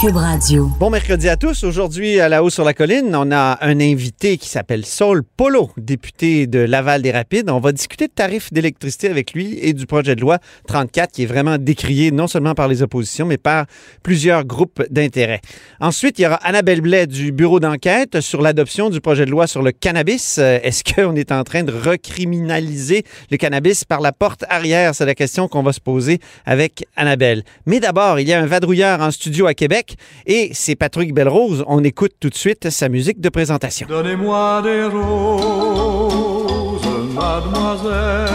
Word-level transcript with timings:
Cube 0.00 0.16
Radio. 0.16 0.68
Bon 0.80 0.90
mercredi 0.90 1.28
à 1.28 1.36
tous. 1.36 1.62
Aujourd'hui, 1.62 2.18
à 2.18 2.28
la 2.28 2.42
haut 2.42 2.50
sur 2.50 2.64
la 2.64 2.74
colline, 2.74 3.14
on 3.14 3.30
a 3.30 3.58
un 3.60 3.80
invité 3.80 4.38
qui 4.38 4.48
s'appelle 4.48 4.84
Saul 4.84 5.22
Polo, 5.22 5.70
député 5.76 6.46
de 6.46 6.58
Laval-des-Rapides. 6.58 7.48
On 7.48 7.60
va 7.60 7.70
discuter 7.70 8.08
de 8.08 8.12
tarifs 8.12 8.52
d'électricité 8.52 9.08
avec 9.08 9.34
lui 9.34 9.58
et 9.62 9.72
du 9.72 9.86
projet 9.86 10.16
de 10.16 10.20
loi 10.20 10.38
34 10.66 11.12
qui 11.12 11.22
est 11.22 11.26
vraiment 11.26 11.58
décrié 11.58 12.10
non 12.10 12.26
seulement 12.26 12.54
par 12.54 12.66
les 12.66 12.82
oppositions, 12.82 13.24
mais 13.24 13.36
par 13.38 13.66
plusieurs 14.02 14.44
groupes 14.44 14.82
d'intérêt. 14.90 15.40
Ensuite, 15.80 16.18
il 16.18 16.22
y 16.22 16.26
aura 16.26 16.36
Annabelle 16.36 16.80
Blais 16.80 17.06
du 17.06 17.30
bureau 17.30 17.60
d'enquête 17.60 18.20
sur 18.20 18.42
l'adoption 18.42 18.90
du 18.90 19.00
projet 19.00 19.26
de 19.26 19.30
loi 19.30 19.46
sur 19.46 19.62
le 19.62 19.70
cannabis. 19.72 20.38
Euh, 20.38 20.58
Est-ce 20.62 20.82
qu'on 20.82 21.14
est 21.14 21.30
en 21.30 21.44
train 21.44 21.62
de 21.62 21.72
recriminaliser 21.72 23.04
le 23.30 23.36
cannabis 23.36 23.84
par 23.84 24.00
la 24.00 24.12
porte 24.12 24.44
arrière? 24.48 24.94
C'est 24.94 25.06
la 25.06 25.14
question 25.14 25.46
qu'on 25.46 25.62
va 25.62 25.72
se 25.72 25.80
poser 25.80 26.18
avec 26.46 26.86
Annabelle. 26.96 27.44
Mais 27.66 27.80
d'abord, 27.80 28.18
il 28.18 28.28
y 28.28 28.32
a 28.32 28.40
un 28.40 28.46
vadrouilleur 28.46 29.00
en 29.00 29.10
studio 29.10 29.46
à 29.46 29.54
Québec 29.54 29.83
et 30.26 30.50
c'est 30.52 30.76
Patrick 30.76 31.12
Belrose. 31.14 31.64
On 31.66 31.82
écoute 31.84 32.12
tout 32.20 32.30
de 32.30 32.34
suite 32.34 32.70
sa 32.70 32.88
musique 32.88 33.20
de 33.20 33.28
présentation. 33.28 33.86
Donnez-moi 33.88 34.62
des 34.62 34.84
roses, 34.84 36.82
mademoiselle. 37.14 38.34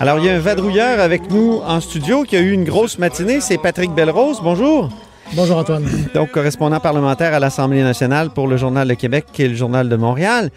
Alors, 0.00 0.18
il 0.18 0.24
y 0.24 0.28
a 0.30 0.34
un 0.34 0.38
vadrouilleur 0.38 0.98
avec 0.98 1.30
nous 1.30 1.60
en 1.62 1.78
studio 1.78 2.22
qui 2.22 2.34
a 2.34 2.40
eu 2.40 2.52
une 2.52 2.64
grosse 2.64 2.98
matinée. 2.98 3.42
C'est 3.42 3.58
Patrick 3.58 3.90
Belrose. 3.90 4.40
Bonjour. 4.42 4.88
Bonjour 5.34 5.58
Antoine. 5.58 5.86
Donc, 6.14 6.30
correspondant 6.30 6.80
parlementaire 6.80 7.34
à 7.34 7.38
l'Assemblée 7.38 7.82
nationale 7.82 8.30
pour 8.30 8.48
le 8.48 8.56
Journal 8.56 8.88
de 8.88 8.94
Québec 8.94 9.26
et 9.38 9.48
le 9.48 9.54
Journal 9.54 9.90
de 9.90 9.96
Montréal. 9.96 10.50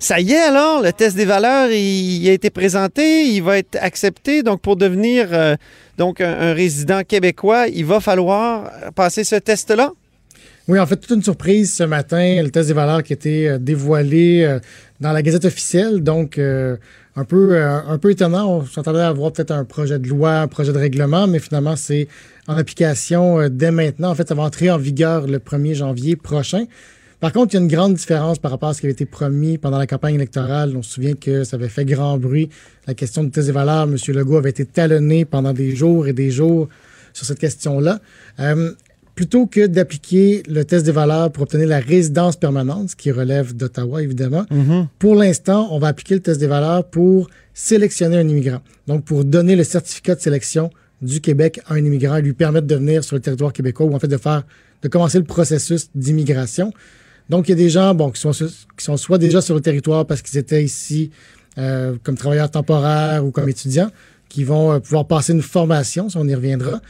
Ça 0.00 0.20
y 0.20 0.30
est 0.30 0.38
alors, 0.38 0.80
le 0.80 0.92
test 0.92 1.16
des 1.16 1.24
valeurs, 1.24 1.72
il, 1.72 2.28
a 2.28 2.32
été 2.32 2.50
présenté, 2.50 3.24
il 3.24 3.42
va 3.42 3.58
être 3.58 3.76
accepté. 3.80 4.44
Donc, 4.44 4.60
pour 4.60 4.76
devenir 4.76 5.26
euh, 5.32 5.56
donc 5.96 6.20
un, 6.20 6.52
résident 6.52 7.02
québécois, 7.02 7.66
il 7.66 7.84
va 7.84 7.98
falloir 7.98 8.70
passer 8.94 9.24
ce 9.24 9.34
test-là? 9.34 9.90
Oui, 10.68 10.78
en 10.78 10.86
fait, 10.86 10.96
toute 10.96 11.16
une 11.16 11.22
surprise 11.22 11.74
ce 11.74 11.82
matin, 11.82 12.40
le 12.40 12.50
test 12.50 12.68
des 12.68 12.74
valeurs 12.74 13.02
qui 13.02 13.12
a 13.12 13.16
été 13.16 13.48
euh, 13.48 13.58
dévoilé 13.58 14.44
euh, 14.44 14.60
dans 15.00 15.10
la 15.10 15.20
Gazette 15.20 15.46
officielle. 15.46 16.00
Donc, 16.04 16.38
un 16.38 17.24
peu, 17.24 17.60
un 17.60 17.98
peu 17.98 18.12
étonnant. 18.12 18.58
On 18.58 18.66
s'entendait 18.66 19.00
avoir 19.00 19.32
peut-être 19.32 19.50
un 19.50 19.64
projet 19.64 19.98
de 19.98 20.06
loi, 20.06 20.42
un 20.42 20.48
projet 20.48 20.72
de 20.72 20.78
règlement, 20.78 21.26
mais 21.26 21.40
finalement, 21.40 21.74
c'est 21.74 22.06
en 22.46 22.56
application 22.56 23.48
dès 23.48 23.72
maintenant. 23.72 24.10
En 24.10 24.14
fait, 24.14 24.28
ça 24.28 24.36
va 24.36 24.44
entrer 24.44 24.70
en 24.70 24.78
vigueur 24.78 25.26
le 25.26 25.38
1er 25.38 25.74
janvier 25.74 26.14
prochain. 26.14 26.66
Par 27.20 27.32
contre, 27.32 27.52
il 27.52 27.56
y 27.56 27.60
a 27.60 27.62
une 27.62 27.68
grande 27.68 27.94
différence 27.94 28.38
par 28.38 28.52
rapport 28.52 28.68
à 28.68 28.74
ce 28.74 28.80
qui 28.80 28.86
avait 28.86 28.92
été 28.92 29.04
promis 29.04 29.58
pendant 29.58 29.78
la 29.78 29.88
campagne 29.88 30.14
électorale. 30.14 30.76
On 30.76 30.82
se 30.82 30.92
souvient 30.92 31.14
que 31.14 31.42
ça 31.42 31.56
avait 31.56 31.68
fait 31.68 31.84
grand 31.84 32.16
bruit. 32.16 32.48
La 32.86 32.94
question 32.94 33.24
du 33.24 33.30
test 33.30 33.48
des 33.48 33.52
valeurs, 33.52 33.84
M. 33.84 33.96
Legault 34.08 34.36
avait 34.36 34.50
été 34.50 34.64
talonné 34.64 35.24
pendant 35.24 35.52
des 35.52 35.74
jours 35.74 36.06
et 36.06 36.12
des 36.12 36.30
jours 36.30 36.68
sur 37.12 37.26
cette 37.26 37.40
question-là. 37.40 37.98
Euh, 38.38 38.72
plutôt 39.16 39.46
que 39.46 39.66
d'appliquer 39.66 40.44
le 40.48 40.64
test 40.64 40.86
des 40.86 40.92
valeurs 40.92 41.32
pour 41.32 41.42
obtenir 41.42 41.66
la 41.66 41.80
résidence 41.80 42.36
permanente, 42.36 42.90
ce 42.90 42.94
qui 42.94 43.10
relève 43.10 43.52
d'Ottawa, 43.52 44.00
évidemment, 44.00 44.46
pour 45.00 45.16
l'instant, 45.16 45.66
on 45.72 45.80
va 45.80 45.88
appliquer 45.88 46.14
le 46.14 46.20
test 46.20 46.38
des 46.38 46.46
valeurs 46.46 46.84
pour 46.84 47.28
sélectionner 47.52 48.16
un 48.16 48.28
immigrant. 48.28 48.60
Donc, 48.86 49.04
pour 49.04 49.24
donner 49.24 49.56
le 49.56 49.64
certificat 49.64 50.14
de 50.14 50.20
sélection 50.20 50.70
du 51.02 51.20
Québec 51.20 51.60
à 51.66 51.74
un 51.74 51.78
immigrant 51.78 52.14
et 52.14 52.22
lui 52.22 52.32
permettre 52.32 52.68
de 52.68 52.76
venir 52.76 53.02
sur 53.02 53.16
le 53.16 53.20
territoire 53.20 53.52
québécois 53.52 53.86
ou 53.86 53.94
en 53.94 53.98
fait 53.98 54.06
de 54.06 54.16
faire, 54.16 54.44
de 54.82 54.88
commencer 54.88 55.18
le 55.18 55.24
processus 55.24 55.88
d'immigration. 55.96 56.72
Donc, 57.28 57.48
il 57.48 57.50
y 57.50 57.54
a 57.54 57.56
des 57.56 57.70
gens, 57.70 57.94
qui 58.10 58.20
sont, 58.20 58.96
soit 58.96 59.18
déjà 59.18 59.40
sur 59.40 59.54
le 59.54 59.60
territoire 59.60 60.06
parce 60.06 60.22
qu'ils 60.22 60.38
étaient 60.38 60.64
ici 60.64 61.10
euh, 61.58 61.96
comme 62.04 62.16
travailleurs 62.16 62.50
temporaires 62.50 63.24
ou 63.24 63.32
comme 63.32 63.48
étudiants, 63.48 63.90
qui 64.28 64.44
vont 64.44 64.72
euh, 64.72 64.78
pouvoir 64.78 65.06
passer 65.06 65.32
une 65.32 65.42
formation, 65.42 66.08
ça 66.08 66.20
on 66.20 66.28
y 66.28 66.34
reviendra. 66.34 66.80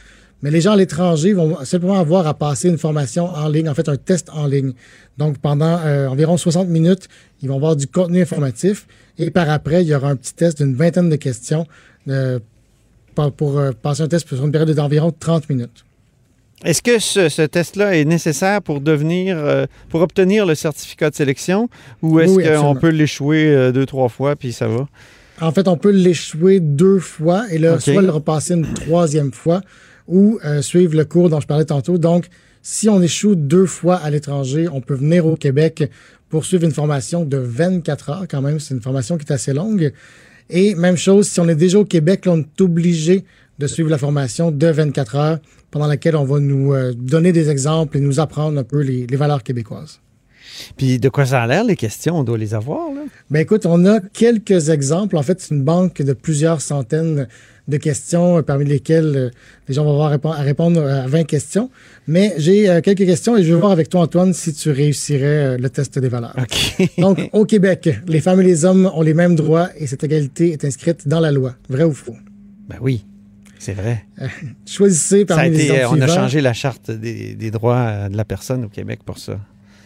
Mais 0.43 0.51
les 0.51 0.61
gens 0.61 0.73
à 0.73 0.75
l'étranger 0.75 1.33
vont 1.33 1.65
simplement 1.65 1.99
avoir 1.99 2.27
à 2.27 2.35
passer 2.35 2.69
une 2.69 2.77
formation 2.77 3.25
en 3.25 3.49
ligne, 3.49 3.67
en 3.67 3.73
fait 3.73 3.89
un 3.89 3.97
test 3.97 4.29
en 4.31 4.45
ligne. 4.45 4.73
Donc 5.17 5.39
pendant 5.39 5.79
euh, 5.79 6.07
environ 6.07 6.37
60 6.37 6.67
minutes, 6.67 7.07
ils 7.41 7.49
vont 7.49 7.55
avoir 7.55 7.75
du 7.75 7.87
contenu 7.87 8.21
informatif 8.21 8.85
et 9.17 9.31
par 9.31 9.49
après, 9.49 9.81
il 9.81 9.87
y 9.87 9.95
aura 9.95 10.09
un 10.09 10.15
petit 10.15 10.35
test 10.35 10.61
d'une 10.61 10.75
vingtaine 10.75 11.09
de 11.09 11.15
questions 11.15 11.65
pour, 13.15 13.61
passer 13.81 14.03
un 14.03 14.07
test 14.07 14.27
sur 14.27 14.45
une 14.45 14.51
période 14.51 14.69
d'environ 14.75 15.11
30 15.11 15.49
minutes. 15.49 15.83
Est-ce 16.65 16.81
que 16.81 16.99
ce, 16.99 17.29
ce 17.29 17.41
test-là 17.41 17.97
est 17.97 18.05
nécessaire 18.05 18.61
pour 18.61 18.81
devenir, 18.81 19.37
euh, 19.37 19.65
pour 19.89 20.01
obtenir 20.01 20.45
le 20.45 20.55
certificat 20.55 21.09
de 21.09 21.15
sélection 21.15 21.69
ou 22.01 22.19
est-ce 22.19 22.33
Oui, 22.33 22.43
qu'on 22.43 22.75
peut 22.75 22.89
l'échouer 22.89 23.47
euh, 23.47 23.71
deux, 23.71 23.85
trois 23.85 24.09
fois 24.09 24.35
puis 24.35 24.51
ça 24.51 24.67
va? 24.67 24.87
En 25.41 25.53
fait, 25.53 25.69
on 25.69 25.77
peut 25.77 25.91
l'échouer 25.91 26.59
deux 26.59 26.99
fois 26.99 27.45
et 27.49 27.59
là, 27.59 27.75
OK. 27.75 27.81
soit 27.81 28.01
le 28.01 28.09
repasser 28.09 28.55
une 28.55 28.73
troisième 28.73 29.31
fois 29.31 29.61
ou 30.07 30.37
euh, 30.43 30.61
suivre 30.61 30.97
le 30.97 31.05
cours 31.05 31.29
dont 31.29 31.39
je 31.39 31.47
parlais 31.47 31.65
tantôt. 31.65 31.97
Donc, 31.97 32.25
si 32.61 32.89
on 32.89 33.01
échoue 33.01 33.35
deux 33.35 33.65
fois 33.65 33.95
à 33.95 34.09
l'étranger, 34.09 34.67
on 34.67 34.81
peut 34.81 34.95
venir 34.95 35.25
au 35.25 35.37
Québec 35.37 35.89
pour 36.29 36.43
suivre 36.43 36.65
une 36.65 36.73
formation 36.73 37.23
de 37.23 37.37
24 37.37 38.09
heures 38.09 38.25
quand 38.29 38.41
même. 38.41 38.59
C'est 38.59 38.73
une 38.73 38.81
formation 38.81 39.17
qui 39.17 39.25
est 39.25 39.31
assez 39.31 39.53
longue. 39.53 39.93
Et 40.49 40.75
même 40.75 40.97
chose, 40.97 41.27
si 41.27 41.39
on 41.39 41.47
est 41.47 41.55
déjà 41.55 41.79
au 41.79 41.85
Québec, 41.85 42.25
là, 42.25 42.33
on 42.33 42.39
est 42.39 42.61
obligé 42.61 43.23
de 43.59 43.67
suivre 43.67 43.89
la 43.89 43.97
formation 43.97 44.51
de 44.51 44.67
24 44.67 45.15
heures 45.15 45.39
pendant 45.71 45.87
laquelle 45.87 46.15
on 46.15 46.25
va 46.25 46.39
nous 46.39 46.73
euh, 46.73 46.93
donner 46.93 47.31
des 47.31 47.49
exemples 47.49 47.97
et 47.97 47.99
nous 47.99 48.19
apprendre 48.19 48.59
un 48.59 48.63
peu 48.63 48.81
les, 48.81 49.07
les 49.07 49.17
valeurs 49.17 49.43
québécoises. 49.43 49.99
Puis 50.77 50.99
de 50.99 51.09
quoi 51.09 51.25
ça 51.25 51.43
a 51.43 51.47
l'air, 51.47 51.63
les 51.63 51.75
questions? 51.75 52.19
On 52.19 52.23
doit 52.23 52.37
les 52.37 52.53
avoir, 52.53 52.91
là. 52.93 53.01
Ben 53.29 53.39
écoute, 53.39 53.65
on 53.65 53.85
a 53.85 53.99
quelques 53.99 54.69
exemples. 54.69 55.15
En 55.15 55.23
fait, 55.23 55.39
c'est 55.39 55.53
une 55.53 55.63
banque 55.63 56.01
de 56.01 56.13
plusieurs 56.13 56.59
centaines 56.61 57.27
de 57.67 57.77
questions, 57.77 58.39
euh, 58.39 58.41
parmi 58.41 58.65
lesquelles 58.65 59.13
euh, 59.15 59.29
les 59.67 59.75
gens 59.75 59.83
vont 59.83 59.91
avoir 59.91 60.37
à 60.37 60.41
répondre 60.41 60.81
à 60.81 61.07
20 61.07 61.23
questions. 61.23 61.69
Mais 62.07 62.33
j'ai 62.37 62.81
quelques 62.83 63.05
questions 63.05 63.37
et 63.37 63.43
je 63.43 63.53
veux 63.53 63.59
voir 63.59 63.71
avec 63.71 63.89
toi, 63.89 64.01
Antoine, 64.01 64.33
si 64.33 64.53
tu 64.53 64.71
réussirais 64.71 65.57
le 65.57 65.69
test 65.69 65.99
des 65.99 66.09
valeurs. 66.09 66.35
OK. 66.35 66.89
Donc, 66.97 67.19
au 67.31 67.45
Québec, 67.45 67.89
les 68.07 68.19
femmes 68.19 68.41
et 68.41 68.45
les 68.45 68.65
hommes 68.65 68.91
ont 68.93 69.03
les 69.03 69.13
mêmes 69.13 69.35
droits 69.35 69.69
et 69.77 69.85
cette 69.85 70.03
égalité 70.03 70.51
est 70.51 70.65
inscrite 70.65 71.07
dans 71.07 71.19
la 71.19 71.31
loi. 71.31 71.55
Vrai 71.69 71.83
ou 71.83 71.93
faux? 71.93 72.15
ben 72.69 72.77
oui, 72.81 73.03
c'est 73.59 73.73
vrai. 73.73 74.05
Choisissez 74.65 75.25
Ça 75.27 75.33
a 75.35 75.37
parmi 75.37 75.51
les 75.51 75.65
été, 75.65 75.73
exemples 75.75 75.83
euh, 75.83 75.89
on 75.89 76.01
a 76.01 76.07
suivants. 76.07 76.21
changé 76.23 76.41
la 76.41 76.53
charte 76.53 76.89
des, 76.91 77.35
des 77.35 77.51
droits 77.51 78.09
de 78.09 78.17
la 78.17 78.25
personne 78.25 78.65
au 78.65 78.69
Québec 78.69 79.01
pour 79.05 79.19
ça. 79.19 79.39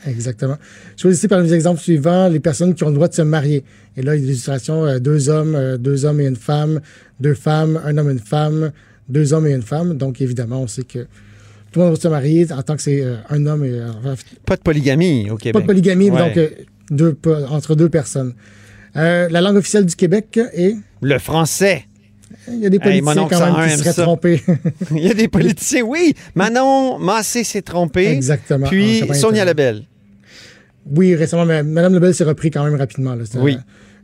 Exactement. 0.08 0.58
Choisissez 0.98 1.28
parmi 1.28 1.48
les 1.48 1.54
exemples 1.54 1.80
suivants 1.82 2.28
les 2.30 2.40
personnes 2.42 2.76
qui 2.76 2.84
ont 2.84 2.90
le 2.90 2.96
droit 2.96 3.08
de 3.08 3.14
se 3.14 3.22
marier. 3.22 3.64
Et 3.96 4.02
là, 4.02 4.16
il 4.16 4.20
y 4.20 4.24
a 4.24 4.26
des 4.26 4.32
illustrations, 4.34 4.86
euh, 4.86 5.00
deux 5.00 5.30
hommes, 5.30 5.56
euh, 5.56 5.78
deux 5.78 6.06
hommes 6.06 6.20
et 6.22 6.26
une 6.28 6.36
femme, 6.36 6.82
deux 7.20 7.34
femmes, 7.36 7.80
un 7.86 7.98
homme 7.98 8.10
et 8.10 8.14
une 8.14 8.20
femme, 8.20 8.72
deux 9.10 9.34
hommes 9.34 9.48
et 9.48 9.52
une 9.52 9.62
femme. 9.62 9.98
Donc, 9.98 10.20
évidemment, 10.22 10.62
on 10.62 10.68
sait 10.68 10.84
que 10.84 11.00
tout 11.72 11.80
le 11.80 11.86
monde 11.86 11.94
doit 11.94 12.02
se 12.02 12.08
marier 12.10 12.52
en 12.52 12.62
tant 12.64 12.76
que 12.76 12.82
c'est 12.82 13.02
euh, 13.02 13.16
un 13.30 13.46
homme 13.46 13.64
et 13.64 13.72
euh, 13.72 13.92
Pas 14.46 14.58
de 14.58 14.62
polygamie 14.62 15.30
au 15.32 15.38
Québec. 15.38 15.54
pas 15.54 15.62
de 15.62 15.66
polygamie, 15.68 16.12
Ouais. 16.12 16.34
donc 16.36 16.50
deux, 16.92 17.18
entre 17.50 17.74
deux 17.76 17.90
personnes. 17.90 18.34
La 18.96 19.42
langue 19.42 19.56
officielle 19.56 19.86
du 19.88 19.96
Québec 19.96 20.38
est? 20.54 20.76
Le 21.02 21.18
français. 21.18 21.86
Il 22.48 22.60
y 22.60 22.66
a 22.66 22.70
des 22.70 22.80
politiciens 22.80 23.28
quand 23.30 23.40
même 23.40 23.54
101 23.56 23.68
qui 23.70 23.78
seraient 23.78 23.94
ça. 23.94 24.04
trompés. 24.04 24.42
Il 24.92 25.00
y 25.06 25.10
a 25.10 25.14
des 25.14 25.28
politiciens, 25.28 25.84
oui. 25.84 26.14
Manon 26.36 27.00
Massé 27.00 27.44
s'est 27.44 27.62
trompé. 27.62 28.08
Exactement. 28.08 28.68
Puis 28.68 29.02
campagne 29.02 29.20
Sonia 29.20 29.44
électorale. 29.44 29.76
Lebel. 29.76 29.86
Oui, 30.96 31.16
récemment, 31.16 31.46
mais 31.46 31.64
Mme 31.64 31.94
Lebel 31.94 32.14
s'est 32.14 32.24
repris 32.26 32.52
quand 32.52 32.64
même 32.66 32.76
rapidement. 32.76 33.16
Là. 33.16 33.24
Oui. 33.36 33.56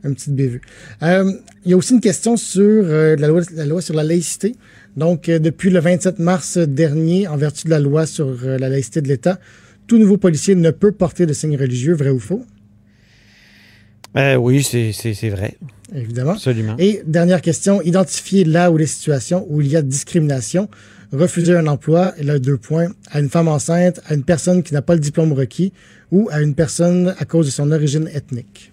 un- 0.04 0.10
Une 0.10 0.16
petite 0.16 0.34
bévue. 0.36 0.62
Euh, 1.04 1.32
il 1.66 1.72
y 1.72 1.74
a 1.74 1.78
aussi 1.78 1.94
une 1.94 2.00
question 2.00 2.38
sur 2.38 2.64
euh, 2.64 3.16
la, 3.18 3.28
loi, 3.28 3.42
la 3.54 3.66
loi 3.66 3.82
sur 3.82 3.94
la 3.96 4.04
laïcité. 4.04 4.56
Donc, 4.96 5.28
euh, 5.28 5.40
depuis 5.40 5.70
le 5.70 5.80
27 5.82 6.20
mars 6.20 6.58
dernier, 6.58 7.28
en 7.28 7.36
vertu 7.36 7.66
de 7.66 7.70
la 7.72 7.80
loi 7.80 8.06
sur 8.06 8.28
euh, 8.46 8.58
la 8.58 8.70
laïcité 8.70 9.02
de 9.02 9.08
l'État, 9.10 9.40
tout 9.88 9.98
nouveau 9.98 10.16
policier 10.18 10.56
ne 10.56 10.72
peut 10.72 10.94
porter 10.94 11.26
de 11.26 11.34
signes 11.34 11.58
religieux, 11.58 11.94
vrai 11.96 12.10
ou 12.12 12.20
faux, 12.20 12.44
Euh, 14.18 14.36
oui, 14.36 14.64
c'est 14.64 15.30
vrai. 15.30 15.56
évidemment. 15.94 16.32
Absolument. 16.32 16.76
Et 16.78 17.02
dernière 17.06 17.42
question, 17.42 17.82
identifier 17.82 18.44
là 18.44 18.72
où 18.72 18.78
les 18.78 18.88
situations 18.88 19.46
où 19.50 19.62
il 19.62 19.68
y 19.68 19.76
a 19.76 19.82
discrimination, 19.82 20.70
refuser 21.12 21.56
un 21.56 21.68
emploi, 21.68 22.14
et 22.18 22.24
là 22.24 22.40
deux 22.40 22.58
points, 22.58 22.90
à 23.12 23.20
une 23.20 23.30
femme 23.30 23.48
enceinte, 23.48 24.00
à 24.06 24.14
une 24.14 24.24
personne 24.24 24.64
qui 24.64 24.74
n'a 24.74 24.82
pas 24.82 24.94
le 24.94 25.00
diplôme 25.00 25.34
requis 25.34 25.74
ou 26.12 26.28
à 26.32 26.42
une 26.42 26.56
personne 26.56 27.16
à 27.18 27.26
cause 27.26 27.46
de 27.46 27.52
son 27.52 27.72
origine 27.72 28.10
ethnique. 28.14 28.72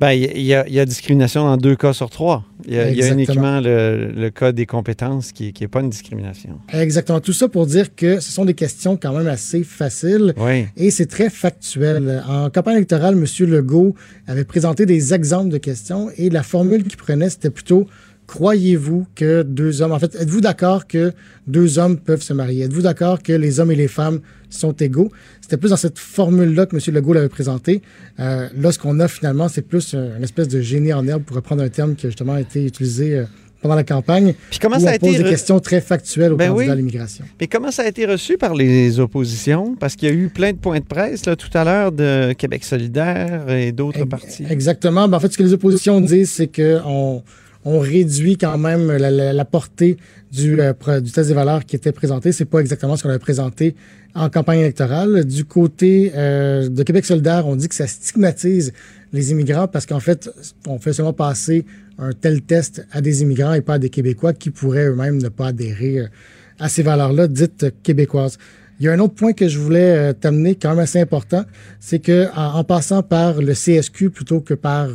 Ben, 0.00 0.12
il 0.12 0.40
y, 0.42 0.54
a- 0.54 0.66
il 0.68 0.74
y 0.74 0.78
a 0.80 0.84
discrimination 0.84 1.44
dans 1.44 1.56
deux 1.56 1.74
cas 1.74 1.92
sur 1.92 2.08
trois. 2.08 2.44
Il 2.66 2.74
y 2.74 2.78
a, 2.78 2.88
il 2.90 2.96
y 2.96 3.02
a 3.02 3.08
Exactement. 3.08 3.18
uniquement 3.18 3.60
le, 3.60 4.12
le 4.14 4.30
cas 4.30 4.52
des 4.52 4.64
compétences 4.66 5.32
qui 5.32 5.52
n'est 5.60 5.66
pas 5.68 5.80
une 5.80 5.90
discrimination. 5.90 6.60
Exactement. 6.72 7.20
Tout 7.20 7.32
ça 7.32 7.48
pour 7.48 7.66
dire 7.66 7.94
que 7.96 8.20
ce 8.20 8.30
sont 8.30 8.44
des 8.44 8.54
questions 8.54 8.96
quand 8.96 9.12
même 9.16 9.26
assez 9.26 9.64
faciles. 9.64 10.34
Oui. 10.36 10.66
Et 10.76 10.90
c'est 10.92 11.06
très 11.06 11.30
factuel. 11.30 12.22
En 12.28 12.48
campagne 12.50 12.76
électorale, 12.76 13.14
M. 13.14 13.46
Legault 13.48 13.94
avait 14.28 14.44
présenté 14.44 14.86
des 14.86 15.14
exemples 15.14 15.48
de 15.50 15.58
questions 15.58 16.10
et 16.16 16.30
la 16.30 16.42
formule 16.44 16.84
qu'il 16.84 16.96
prenait, 16.96 17.30
c'était 17.30 17.50
plutôt 17.50 17.86
croyez-vous 18.28 19.06
que 19.14 19.42
deux 19.42 19.80
hommes, 19.82 19.92
en 19.92 19.98
fait, 19.98 20.14
êtes-vous 20.14 20.42
d'accord 20.42 20.86
que 20.86 21.12
deux 21.46 21.78
hommes 21.78 21.98
peuvent 21.98 22.20
se 22.22 22.34
marier? 22.34 22.64
Êtes-vous 22.64 22.82
d'accord 22.82 23.22
que 23.22 23.32
les 23.32 23.58
hommes 23.58 23.72
et 23.72 23.74
les 23.74 23.88
femmes 23.88 24.20
sont 24.50 24.72
égaux? 24.72 25.10
C'était 25.40 25.56
plus 25.56 25.70
dans 25.70 25.76
cette 25.76 25.98
formule-là 25.98 26.66
que 26.66 26.76
M. 26.76 26.94
Legault 26.94 27.12
l'avait 27.12 27.28
présenté. 27.28 27.82
Euh, 28.20 28.48
là, 28.58 28.72
ce 28.72 28.78
qu'on 28.78 29.00
a 29.00 29.08
finalement, 29.08 29.48
c'est 29.48 29.62
plus 29.62 29.94
un- 29.94 30.16
une 30.16 30.24
espèce 30.24 30.48
de 30.48 30.60
génie 30.60 30.92
en 30.92 31.06
herbe, 31.06 31.22
pour 31.22 31.36
reprendre 31.36 31.62
un 31.62 31.68
terme 31.68 31.94
qui 31.94 32.06
a 32.06 32.08
justement 32.10 32.36
été 32.36 32.64
utilisé 32.66 33.14
euh, 33.16 33.24
pendant 33.60 33.74
la 33.74 33.82
campagne. 33.84 34.34
Puis 34.50 34.58
comment 34.60 34.76
où 34.76 34.80
ça 34.80 34.90
a 34.90 34.94
on 34.94 34.98
pose 34.98 35.14
été 35.14 35.22
des 35.24 35.30
questions 35.30 35.58
très 35.58 35.80
factuelles 35.80 36.32
aux 36.32 36.36
Ben 36.36 36.48
candidats 36.50 36.66
oui. 36.66 36.70
à 36.70 36.74
l'immigration. 36.76 37.24
Mais 37.40 37.48
comment 37.48 37.70
ça 37.72 37.82
a 37.82 37.88
été 37.88 38.06
reçu 38.06 38.38
par 38.38 38.54
les 38.54 39.00
oppositions? 39.00 39.74
Parce 39.74 39.96
qu'il 39.96 40.08
y 40.08 40.12
a 40.12 40.14
eu 40.14 40.28
plein 40.28 40.52
de 40.52 40.58
points 40.58 40.78
de 40.78 40.84
presse 40.84 41.26
là, 41.26 41.34
tout 41.34 41.50
à 41.54 41.64
l'heure 41.64 41.90
de 41.90 42.32
Québec 42.34 42.62
solidaire 42.64 43.50
et 43.50 43.72
d'autres 43.72 44.04
partis. 44.04 44.44
Exactement. 44.48 45.08
Ben, 45.08 45.16
en 45.16 45.20
fait, 45.20 45.32
ce 45.32 45.38
que 45.38 45.42
les 45.42 45.54
oppositions 45.54 46.00
disent, 46.00 46.30
c'est 46.30 46.46
qu'on 46.46 47.22
on 47.70 47.80
réduit 47.80 48.38
quand 48.38 48.56
même 48.56 48.90
la, 48.90 49.44
portée 49.44 49.98
du, 50.32 50.58
euh, 50.58 51.00
du 51.00 51.12
test 51.12 51.28
des 51.28 51.34
valeurs 51.34 51.66
qui 51.66 51.76
était 51.76 51.92
présenté. 51.92 52.32
C'est 52.32 52.46
pas 52.46 52.60
exactement 52.60 52.96
ce 52.96 53.02
qu'on 53.02 53.10
avait 53.10 53.18
présenté 53.18 53.76
en 54.14 54.30
campagne 54.30 54.60
électorale. 54.60 55.26
Du 55.26 55.44
côté 55.44 56.12
euh, 56.16 56.70
de 56.70 56.82
Québec 56.82 57.04
solidaire, 57.04 57.46
on 57.46 57.56
dit 57.56 57.68
que 57.68 57.74
ça 57.74 57.86
stigmatise 57.86 58.72
les 59.12 59.32
immigrants 59.32 59.68
parce 59.68 59.84
qu'en 59.84 60.00
fait, 60.00 60.30
on 60.66 60.78
fait 60.78 60.94
seulement 60.94 61.12
passer 61.12 61.66
un 61.98 62.12
tel 62.12 62.40
test 62.40 62.86
à 62.90 63.02
des 63.02 63.20
immigrants 63.20 63.52
et 63.52 63.60
pas 63.60 63.74
à 63.74 63.78
des 63.78 63.90
Québécois 63.90 64.32
qui 64.32 64.48
pourraient 64.48 64.86
eux-mêmes 64.86 65.20
ne 65.20 65.28
pas 65.28 65.48
adhérer 65.48 65.98
euh, 65.98 66.06
à 66.58 66.70
ces 66.70 66.82
valeurs-là 66.82 67.28
dites 67.28 67.66
québécoises. 67.82 68.38
Il 68.80 68.86
y 68.86 68.88
a 68.88 68.92
un 68.92 68.98
autre 68.98 69.14
point 69.14 69.34
que 69.34 69.46
je 69.46 69.58
voulais 69.58 70.14
t'amener, 70.14 70.54
quand 70.54 70.70
même 70.70 70.78
assez 70.78 71.00
important, 71.00 71.44
c'est 71.80 71.98
que 71.98 72.28
en, 72.36 72.62
passant 72.62 73.02
par 73.02 73.42
le 73.42 73.52
CSQ 73.52 74.10
plutôt 74.10 74.40
que 74.40 74.54
par 74.54 74.88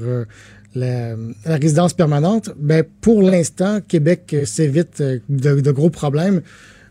la, 0.75 1.15
la 1.45 1.55
résidence 1.57 1.93
permanente, 1.93 2.51
ben 2.57 2.83
pour 3.01 3.21
l'instant, 3.21 3.79
Québec 3.87 4.35
s'évite 4.45 5.01
euh, 5.01 5.19
de, 5.29 5.59
de 5.59 5.71
gros 5.71 5.89
problèmes. 5.89 6.41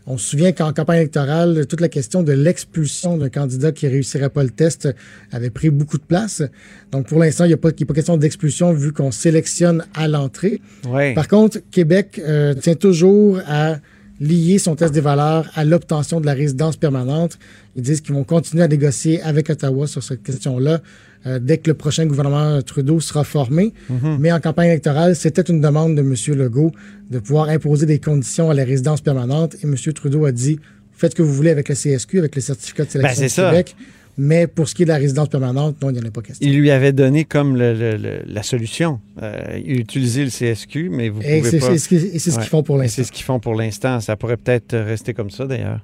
On 0.05 0.17
se 0.17 0.31
souvient 0.31 0.51
qu'en 0.51 0.73
campagne 0.73 0.97
électorale, 0.97 1.65
toute 1.65 1.79
la 1.79 1.87
question 1.87 2.23
de 2.23 2.33
l'expulsion 2.33 3.15
d'un 3.15 3.29
candidat 3.29 3.71
qui 3.71 3.87
réussirait 3.87 4.29
pas 4.29 4.43
le 4.43 4.49
test 4.49 4.89
avait 5.31 5.49
pris 5.49 5.69
beaucoup 5.69 5.97
de 5.97 6.03
place. 6.03 6.43
Donc, 6.91 7.07
pour 7.07 7.19
l'instant, 7.19 7.45
il 7.45 7.49
n'y 7.49 7.53
a 7.53 7.57
pas, 7.57 7.69
a 7.69 7.93
question 7.93 8.17
d'expulsion 8.17 8.73
vu 8.73 8.91
qu'on 8.91 9.11
sélectionne 9.11 9.85
à 9.95 10.09
l'entrée. 10.09 10.59
Oui. 10.89 11.13
Par 11.13 11.29
contre, 11.29 11.59
Québec 11.71 12.19
euh, 12.21 12.53
tient 12.53 12.75
toujours 12.75 13.39
à 13.47 13.77
lier 14.19 14.57
son 14.57 14.75
test 14.75 14.93
des 14.93 15.01
valeurs 15.01 15.49
à 15.55 15.65
l'obtention 15.65 16.21
de 16.21 16.25
la 16.25 16.33
résidence 16.33 16.77
permanente. 16.77 17.37
Ils 17.75 17.81
disent 17.81 18.01
qu'ils 18.01 18.13
vont 18.13 18.23
continuer 18.23 18.63
à 18.63 18.67
négocier 18.67 19.21
avec 19.21 19.49
Ottawa 19.49 19.87
sur 19.87 20.03
cette 20.03 20.23
question-là 20.23 20.81
euh, 21.25 21.39
dès 21.39 21.57
que 21.57 21.69
le 21.69 21.73
prochain 21.73 22.05
gouvernement 22.05 22.61
Trudeau 22.61 22.99
sera 22.99 23.23
formé. 23.23 23.73
Mais 24.19 24.31
en 24.31 24.39
campagne 24.39 24.69
électorale, 24.69 25.15
c'était 25.15 25.41
une 25.41 25.61
demande 25.61 25.95
de 25.95 26.01
M. 26.01 26.15
Legault 26.37 26.71
de 27.09 27.19
pouvoir 27.19 27.49
imposer 27.49 27.85
des 27.85 27.99
conditions 27.99 28.49
à 28.49 28.53
la 28.53 28.63
résidence 28.63 29.01
permanente. 29.01 29.55
Et 29.63 29.65
M. 29.65 29.75
Trudeau 29.93 30.25
a 30.25 30.31
dit, 30.31 30.59
faites 30.91 31.11
ce 31.11 31.15
que 31.15 31.23
vous 31.23 31.33
voulez 31.33 31.51
avec 31.51 31.69
le 31.69 31.75
CSQ, 31.75 32.19
avec 32.19 32.35
le 32.35 32.41
certificat 32.41 32.85
de 32.85 32.91
sélection 32.91 33.21
Ben, 33.21 33.27
du 33.27 33.33
ça. 33.33 33.73
Mais 34.17 34.45
pour 34.45 34.69
ce 34.69 34.75
qui 34.75 34.83
est 34.83 34.85
de 34.85 34.91
la 34.91 34.97
résidence 34.97 35.27
permanente, 35.29 35.81
non, 35.81 35.89
il 35.89 35.93
n'y 35.93 35.99
en 35.99 36.07
a 36.07 36.11
pas 36.11 36.21
question. 36.21 36.47
Il 36.47 36.55
lui 36.59 36.69
avait 36.69 36.91
donné 36.93 37.25
comme 37.25 37.55
le- 37.57 37.73
le- 37.73 37.97
le- 37.97 38.21
la 38.27 38.43
solution. 38.43 38.99
Euh, 39.21 39.59
utiliser 39.65 40.23
le 40.23 40.29
CSQ, 40.29 40.89
mais 40.91 41.09
vous 41.09 41.19
Et 41.23 41.39
pouvez 41.39 41.59
pas. 41.59 41.65
c'est 41.67 41.77
ce 41.79 41.87
qu'ils 41.89 42.05
et 42.15 42.19
c'est 42.19 42.29
ce 42.29 42.35
Ouais. 42.35 42.41
qu'ils 42.43 42.49
font 42.51 42.61
pour 42.63 42.77
l'instant. 42.77 42.95
C'est 42.95 43.03
ce 43.07 43.11
qu'ils 43.11 43.25
font 43.25 43.39
pour 43.39 43.55
l'instant. 43.55 43.99
Ça 44.01 44.15
pourrait 44.15 44.37
peut-être 44.37 44.77
rester 44.77 45.13
comme 45.15 45.31
ça, 45.31 45.45
d'ailleurs. 45.47 45.79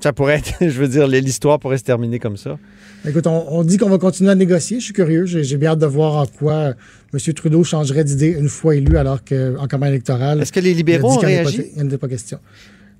Ça 0.00 0.12
pourrait 0.12 0.34
être, 0.34 0.52
je 0.60 0.66
veux 0.80 0.88
dire, 0.88 1.06
l'histoire 1.06 1.58
pourrait 1.58 1.78
se 1.78 1.84
terminer 1.84 2.18
comme 2.18 2.36
ça. 2.36 2.58
Écoute, 3.08 3.26
on, 3.26 3.46
on 3.50 3.64
dit 3.64 3.76
qu'on 3.78 3.88
va 3.88 3.98
continuer 3.98 4.30
à 4.30 4.34
négocier. 4.34 4.78
Je 4.80 4.84
suis 4.84 4.92
curieux. 4.92 5.24
J'ai 5.26 5.56
bien 5.56 5.70
hâte 5.70 5.78
de 5.78 5.86
voir 5.86 6.16
en 6.16 6.26
quoi 6.26 6.52
euh, 6.52 6.72
M. 7.14 7.32
Trudeau 7.34 7.64
changerait 7.64 8.04
d'idée 8.04 8.36
une 8.38 8.48
fois 8.48 8.76
élu, 8.76 8.96
alors 8.98 9.20
qu'en 9.24 9.66
campagne 9.68 9.90
électorale. 9.90 10.42
Est-ce 10.42 10.52
que 10.52 10.60
les 10.60 10.70
il 10.70 10.74
a 10.74 10.76
libéraux 10.76 11.10
dit 11.12 11.16
ont 11.18 11.20
pas- 11.20 11.26
réagi? 11.28 11.64
Il 11.76 11.82
n'y 11.82 11.88
en 11.90 11.94
a 11.94 11.98
pas 11.98 12.08
question. 12.08 12.38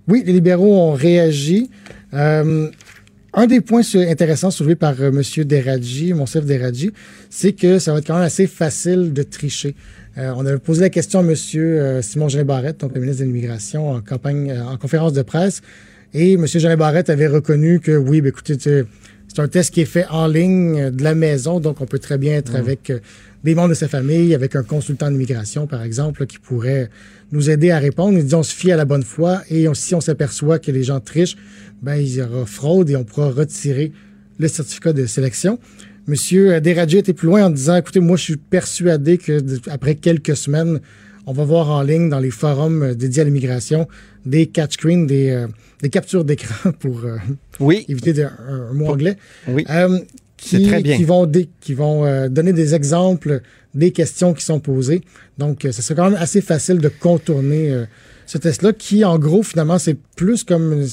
Oui, 0.09 0.23
les 0.27 0.33
libéraux 0.33 0.75
ont 0.75 0.93
réagi. 0.93 1.71
Euh, 2.15 2.71
un 3.37 3.47
des 3.47 3.61
points 3.61 3.83
intéressants 3.95 4.51
soulevés 4.51 4.77
par 4.77 4.95
euh, 5.01 5.09
M. 5.11 5.23
Deradji, 5.45 6.13
Monsef 6.15 6.45
Deradji, 6.45 6.93
c'est 7.31 7.53
que 7.53 7.79
ça 7.79 7.93
va 7.93 7.99
être 7.99 8.07
quand 8.07 8.15
même 8.15 8.23
assez 8.23 8.47
facile 8.47 9.13
de 9.13 9.23
tricher. 9.23 9.75
Euh, 10.19 10.33
on 10.37 10.47
avait 10.47 10.59
posé 10.59 10.83
la 10.83 10.91
question 10.91 11.21
à 11.21 11.23
M. 11.23 11.35
euh, 11.57 12.03
Simon 12.03 12.29
Jean 12.29 12.45
Barrette, 12.45 12.81
donc 12.81 12.93
le 12.95 13.01
ministre 13.01 13.23
de 13.23 13.27
l'Immigration, 13.27 13.91
en 13.91 14.01
campagne, 14.01 14.51
euh, 14.53 14.63
en 14.65 14.77
conférence 14.77 15.13
de 15.13 15.23
presse, 15.23 15.63
et 16.13 16.35
M. 16.35 16.47
Jean 16.47 16.77
Barrette 16.77 17.11
avait 17.11 17.27
reconnu 17.27 17.81
que 17.81 17.97
oui, 17.97 18.21
ben, 18.21 18.29
écoutez, 18.29 18.57
c'est 18.61 19.41
un 19.41 19.49
test 19.49 19.75
qui 19.75 19.81
est 19.81 19.85
fait 19.87 20.07
en 20.11 20.29
ligne 20.29 20.81
euh, 20.81 20.91
de 20.91 21.03
la 21.03 21.17
maison, 21.17 21.59
donc 21.59 21.81
on 21.81 21.87
peut 21.87 21.99
très 21.99 22.19
bien 22.19 22.35
être 22.35 22.55
avec 22.55 22.91
euh, 22.91 23.01
des 23.43 23.57
membres 23.57 23.71
de 23.71 23.75
sa 23.75 23.89
famille, 23.89 24.33
avec 24.35 24.55
un 24.55 24.63
consultant 24.63 25.11
d'immigration, 25.11 25.67
par 25.67 25.83
exemple, 25.83 26.21
là, 26.21 26.27
qui 26.27 26.39
pourrait 26.39 26.89
nous 27.33 27.51
aider 27.51 27.73
à 27.73 27.79
répondre. 27.81 28.17
Il 28.17 28.25
dit 28.25 28.35
on 28.37 28.43
se 28.45 28.55
fie 28.55 28.71
à 28.71 28.77
la 28.77 28.85
bonne 28.85 29.03
foi 29.03 29.43
et 29.51 29.67
on- 29.69 29.75
si 29.75 29.95
on 29.97 30.01
s'aperçoit 30.01 30.61
que 30.61 30.71
les 30.71 30.85
gens 30.85 31.01
trichent, 31.01 31.37
ben 31.85 31.97
il 31.97 32.15
y 32.17 32.23
aura 32.23 32.47
fraude 32.47 32.89
et 32.91 32.97
on 32.97 33.05
pourra 33.05 33.31
retirer 33.31 33.93
le 34.39 34.49
certificat 34.49 34.93
de 34.93 35.05
sélection. 35.07 35.59
Monsieur 36.07 36.61
Deradji 36.61 36.99
était 36.99 37.13
plus 37.13 37.27
loin 37.29 37.45
en 37.47 37.51
disant 37.51 37.77
écoutez, 37.77 38.01
moi 38.01 38.17
je 38.17 38.23
suis 38.25 38.37
persuadé 38.37 39.19
que 39.19 39.41
après 39.71 39.95
quelques 39.95 40.37
semaines, 40.37 40.81
on 41.27 41.33
va 41.33 41.45
voir 41.45 41.71
en 41.71 41.83
ligne 41.83 42.09
dans 42.09 42.19
les 42.21 42.31
forums 42.31 42.83
euh, 42.83 42.95
dédiés 42.95 43.23
à 43.23 43.25
l'immigration 43.25 43.89
des 44.27 44.47
catch 44.47 44.75
screens, 44.75 45.07
des, 45.07 45.31
euh, 45.31 45.47
des 45.83 45.89
captures 45.91 46.25
d'écran 46.25 46.73
pour 46.81 47.05
euh, 47.05 47.17
Oui, 47.61 47.85
éviter 47.89 48.13
de- 48.13 48.25
un, 48.25 48.71
un 48.71 48.73
mot 48.75 48.87
anglais. 48.89 49.17
oui. 49.49 49.65
Euh, 49.71 49.99
qui, 50.37 50.67
très 50.67 50.83
bien. 50.83 50.97
qui 50.99 51.05
vont, 51.05 51.25
dé- 51.25 51.49
qui 51.63 51.73
vont 51.73 52.29
donner 52.29 52.53
des 52.53 52.75
exemples 52.75 53.41
des 53.75 53.93
questions 53.93 54.35
qui 54.35 54.45
sont 54.45 54.61
posées. 54.61 55.01
Donc, 55.39 55.63
ça 55.71 55.81
serait 55.81 55.95
quand 55.95 56.11
même 56.11 56.21
assez 56.21 56.43
facile 56.43 56.79
de 56.79 56.89
contourner 56.91 57.85
ce 58.27 58.37
test-là, 58.37 58.75
qui, 58.75 59.05
en 59.07 59.19
gros, 59.19 59.43
finalement, 59.43 59.79
c'est 59.79 59.97
plus 60.17 60.45
comme 60.45 60.73
une, 60.75 60.87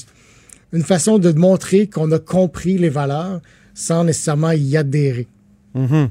une 0.72 0.82
façon 0.82 1.18
de 1.18 1.32
montrer 1.32 1.86
qu'on 1.86 2.10
a 2.12 2.18
compris 2.18 2.78
les 2.78 2.88
valeurs 2.88 3.40
sans 3.74 4.04
nécessairement 4.04 4.52
y 4.52 4.76
adhérer. 4.76 5.26
Mhm. 5.74 6.10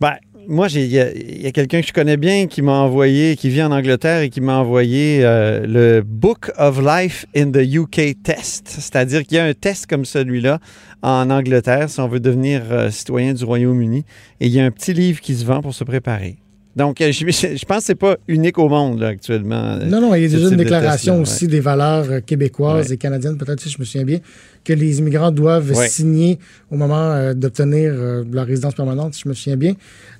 Ben, 0.00 0.14
moi, 0.48 0.66
j'ai- 0.68 0.84
il 0.84 0.90
y 0.90 0.98
a, 1.00 1.12
il 1.12 1.42
y 1.42 1.46
a 1.46 1.52
quelqu'un 1.52 1.80
que 1.82 1.86
je 1.86 1.92
connais 1.92 2.16
bien 2.16 2.46
qui 2.46 2.62
m'a 2.62 2.72
envoyé, 2.80 3.36
qui 3.36 3.48
vit 3.50 3.62
en 3.62 3.70
Angleterre 3.70 4.22
et 4.22 4.30
qui 4.30 4.40
m'a 4.40 4.56
envoyé 4.58 5.20
euh, 5.22 5.66
le 5.66 6.02
Book 6.02 6.50
of 6.56 6.80
Life 6.80 7.26
in 7.36 7.50
the 7.50 7.58
UK 7.76 8.16
Test. 8.22 8.66
C'est-à-dire 8.68 9.24
qu'il 9.24 9.36
y 9.36 9.40
a 9.40 9.44
un 9.44 9.54
test 9.54 9.86
comme 9.86 10.04
celui-là 10.04 10.58
en 11.02 11.28
Angleterre 11.30 11.90
si 11.90 12.00
on 12.00 12.08
veut 12.08 12.20
devenir 12.20 12.62
euh, 12.70 12.90
citoyen 12.90 13.34
du 13.34 13.44
Royaume-Uni. 13.44 14.04
Et 14.40 14.46
il 14.46 14.52
y 14.52 14.60
a 14.60 14.64
un 14.64 14.70
petit 14.70 14.94
livre 14.94 15.20
qui 15.20 15.34
se 15.34 15.44
vend 15.44 15.60
pour 15.60 15.74
se 15.74 15.84
préparer. 15.84 16.36
Donc, 16.78 17.00
euh, 17.00 17.10
je, 17.12 17.26
je 17.28 17.64
pense 17.66 17.78
que 17.78 17.84
c'est 17.84 17.94
pas 17.96 18.16
unique 18.28 18.56
au 18.56 18.68
monde 18.68 19.00
là, 19.00 19.08
actuellement. 19.08 19.62
euh, 19.80 19.84
Non, 19.84 20.00
non, 20.00 20.14
il 20.14 20.22
y 20.22 20.24
a 20.24 20.28
ce 20.28 20.34
déjà 20.36 20.44
une 20.48 20.52
de 20.52 20.62
déclaration 20.62 21.20
aussi 21.20 21.48
des 21.48 21.58
valeurs 21.60 22.06
euh, 22.08 22.20
québécoises 22.20 22.88
Ouais. 22.88 22.94
et 22.94 22.96
canadiennes, 22.96 23.36
peut-être, 23.36 23.60
si 23.60 23.68
je 23.68 23.78
me 23.80 23.84
souviens 23.84 24.04
bien, 24.04 24.20
que 24.64 24.72
les 24.72 25.00
immigrants 25.00 25.32
doivent 25.32 25.72
Ouais. 25.72 25.88
signer 25.88 26.38
au 26.70 26.76
moment 26.76 27.10
euh, 27.12 27.34
d'obtenir 27.34 27.92
euh, 27.94 28.22
leur 28.32 28.46
résidence 28.46 28.74
permanente, 28.74 29.14
si 29.14 29.22
je 29.24 29.28
me 29.28 29.34
souviens 29.34 29.56
bien. 29.56 29.74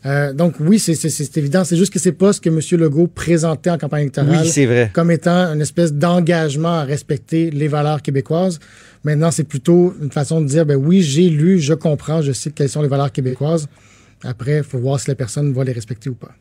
Euh, 0.04 0.32
donc, 0.32 0.54
oui, 0.58 0.80
c'est- 0.80 1.36
évident. 1.38 1.62
C'est 1.64 1.76
juste 1.76 1.92
que 1.92 2.00
c'est 2.00 2.12
pas 2.12 2.32
ce 2.32 2.40
que 2.40 2.48
M. 2.48 2.58
Legault 2.80 3.06
présentait 3.06 3.70
en 3.70 3.78
campagne 3.78 4.02
électorale 4.02 4.38
Oui, 4.42 4.48
c'est 4.48 4.66
vrai. 4.66 4.90
comme 4.92 5.10
étant 5.12 5.52
une 5.54 5.60
espèce 5.60 5.92
d'engagement 5.92 6.74
à 6.80 6.82
respecter 6.84 7.50
les 7.52 7.68
valeurs 7.68 8.02
québécoises. 8.02 8.58
Maintenant, 9.04 9.30
c'est 9.30 9.44
plutôt 9.44 9.94
une 10.02 10.10
façon 10.10 10.40
de 10.40 10.46
dire, 10.46 10.66
ben 10.66 10.74
oui, 10.76 11.02
j'ai 11.02 11.30
lu, 11.30 11.60
je 11.60 11.72
comprends, 11.74 12.20
je 12.20 12.32
sais 12.32 12.50
quelles 12.50 12.68
sont 12.68 12.82
les 12.82 12.88
valeurs 12.88 13.12
québécoises. 13.12 13.68
Après, 14.24 14.56
il 14.58 14.64
faut 14.64 14.78
voir 14.78 14.98
si 14.98 15.06
la 15.08 15.14
personne 15.14 15.52
va 15.52 15.62
les 15.62 15.70
respecter 15.72 16.10
ou 16.10 16.14
pas. 16.14 16.32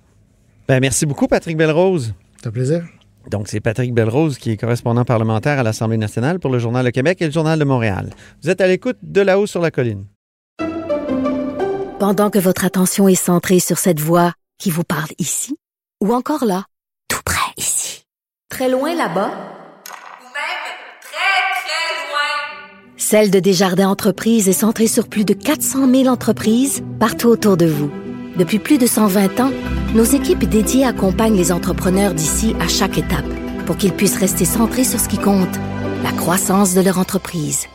Ben, 0.68 0.82
merci 0.82 1.06
beaucoup, 1.06 1.28
Patrick 1.28 1.56
Belrose. 1.56 2.14
C'est 2.42 2.48
un 2.48 2.52
plaisir. 2.52 2.84
Donc, 3.32 3.48
c'est 3.48 3.62
Patrick 3.62 3.94
Belrose 3.94 4.38
qui 4.38 4.52
est 4.52 4.58
correspondant 4.58 5.06
parlementaire 5.06 5.60
à 5.60 5.64
l'Assemblée 5.64 5.98
nationale 5.98 6.40
pour 6.40 6.52
le 6.52 6.60
Journal 6.60 6.86
de 6.86 6.90
Québec 6.90 7.22
et 7.22 7.26
le 7.26 7.32
Journal 7.32 7.58
de 7.58 7.64
Montréal. 7.64 8.10
Vous 8.44 8.50
êtes 8.50 8.60
à 8.60 8.68
l'écoute 8.68 8.98
de 9.02 9.22
là-haut 9.22 9.48
sur 9.48 9.62
la 9.62 9.72
colline. 9.72 10.06
Pendant 12.00 12.30
que 12.30 12.38
votre 12.38 12.66
attention 12.66 13.08
est 13.08 13.16
centrée 13.16 13.60
sur 13.60 13.78
cette 13.78 14.00
voix 14.00 14.34
qui 14.60 14.70
vous 14.70 14.84
parle 14.84 15.10
ici, 15.20 15.56
ou 16.04 16.14
encore 16.14 16.46
là, 16.46 16.66
tout 17.10 17.22
près 17.26 17.52
ici, 17.58 18.04
très 18.50 18.70
loin 18.70 18.90
là-bas, 18.94 19.30
Ou 19.30 20.28
même 20.36 20.64
très, 21.02 21.38
très 21.64 22.08
loin. 22.08 22.98
Celle 22.98 23.32
de 23.32 23.40
Desjardins 23.40 23.90
Entreprises 23.90 24.48
est 24.48 24.54
centrée 24.54 24.88
sur 24.88 25.08
plus 25.08 25.26
de 25.26 25.34
400 25.34 25.90
000 25.90 26.08
entreprises 26.08 26.84
partout 27.00 27.30
autour 27.30 27.58
de 27.58 27.66
vous. 27.66 27.90
Depuis 28.38 28.60
plus 28.60 28.78
de 28.78 28.86
120 28.86 29.40
ans, 29.40 29.52
nos 29.96 30.04
équipes 30.04 30.46
dédiées 30.48 30.86
accompagnent 30.86 31.36
les 31.36 31.52
entrepreneurs 31.52 32.14
d'ici 32.14 32.56
à 32.60 32.68
chaque 32.68 33.00
étape 33.00 33.26
pour 33.66 33.78
qu'ils 33.78 33.94
puissent 33.94 34.20
rester 34.20 34.46
centrés 34.46 34.84
sur 34.84 35.00
ce 35.00 35.10
qui 35.10 35.18
compte, 35.18 35.56
la 36.04 36.12
croissance 36.12 36.76
de 36.76 36.82
leur 36.82 37.00
entreprise. 37.00 37.66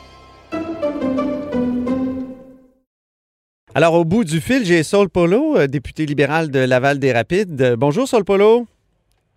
Alors, 3.75 3.95
au 3.95 4.05
bout 4.05 4.23
du 4.23 4.41
fil, 4.41 4.65
j'ai 4.65 4.85
Saul 4.85 5.09
Polo, 5.09 5.57
euh, 5.57 5.67
député 5.67 6.07
libéral 6.07 6.51
de 6.51 6.61
Laval-des-Rapides. 6.61 7.61
Euh, 7.61 7.77
bonjour, 7.77 8.07
Saul 8.07 8.25
Polo. 8.25 8.67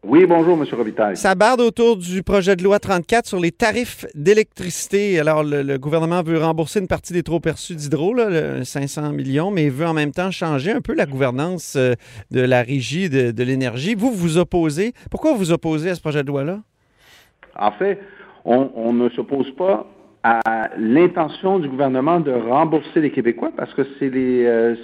Oui, 0.07 0.27
bonjour, 0.27 0.55
M. 0.55 0.67
Robitaille. 0.71 1.17
Ça 1.17 1.33
barde 1.33 1.61
autour 1.61 1.97
du 1.97 2.21
projet 2.21 2.55
de 2.55 2.63
loi 2.63 2.77
34 2.77 3.25
sur 3.25 3.39
les 3.39 3.51
tarifs 3.51 4.05
d'électricité. 4.13 5.19
Alors, 5.19 5.43
le, 5.43 5.63
le 5.63 5.79
gouvernement 5.79 6.21
veut 6.21 6.37
rembourser 6.37 6.79
une 6.79 6.87
partie 6.87 7.11
des 7.11 7.23
trop 7.23 7.39
perçus 7.39 7.73
d'hydro, 7.73 8.13
là, 8.13 8.29
le 8.29 8.63
500 8.63 9.13
millions, 9.13 9.49
mais 9.49 9.67
veut 9.69 9.87
en 9.87 9.93
même 9.95 10.11
temps 10.11 10.29
changer 10.29 10.71
un 10.71 10.81
peu 10.81 10.93
la 10.93 11.07
gouvernance 11.07 11.73
euh, 11.75 11.93
de 12.29 12.41
la 12.41 12.61
régie 12.61 13.09
de, 13.09 13.31
de 13.31 13.43
l'énergie. 13.43 13.95
Vous, 13.95 14.11
vous 14.11 14.37
opposez. 14.37 14.93
Pourquoi 15.09 15.33
vous 15.33 15.51
opposez 15.51 15.89
à 15.89 15.95
ce 15.95 16.01
projet 16.01 16.21
de 16.21 16.27
loi-là? 16.27 16.59
En 17.57 17.71
fait, 17.71 17.99
on, 18.45 18.69
on 18.75 18.93
ne 18.93 19.09
s'oppose 19.09 19.49
pas 19.55 19.87
à 20.27 20.71
l'intention 20.79 21.59
du 21.59 21.69
gouvernement 21.69 22.19
de 22.19 22.31
rembourser 22.31 22.99
les 22.99 23.11
Québécois 23.11 23.51
parce 23.55 23.71
que 23.75 23.83
euh, 24.01 24.75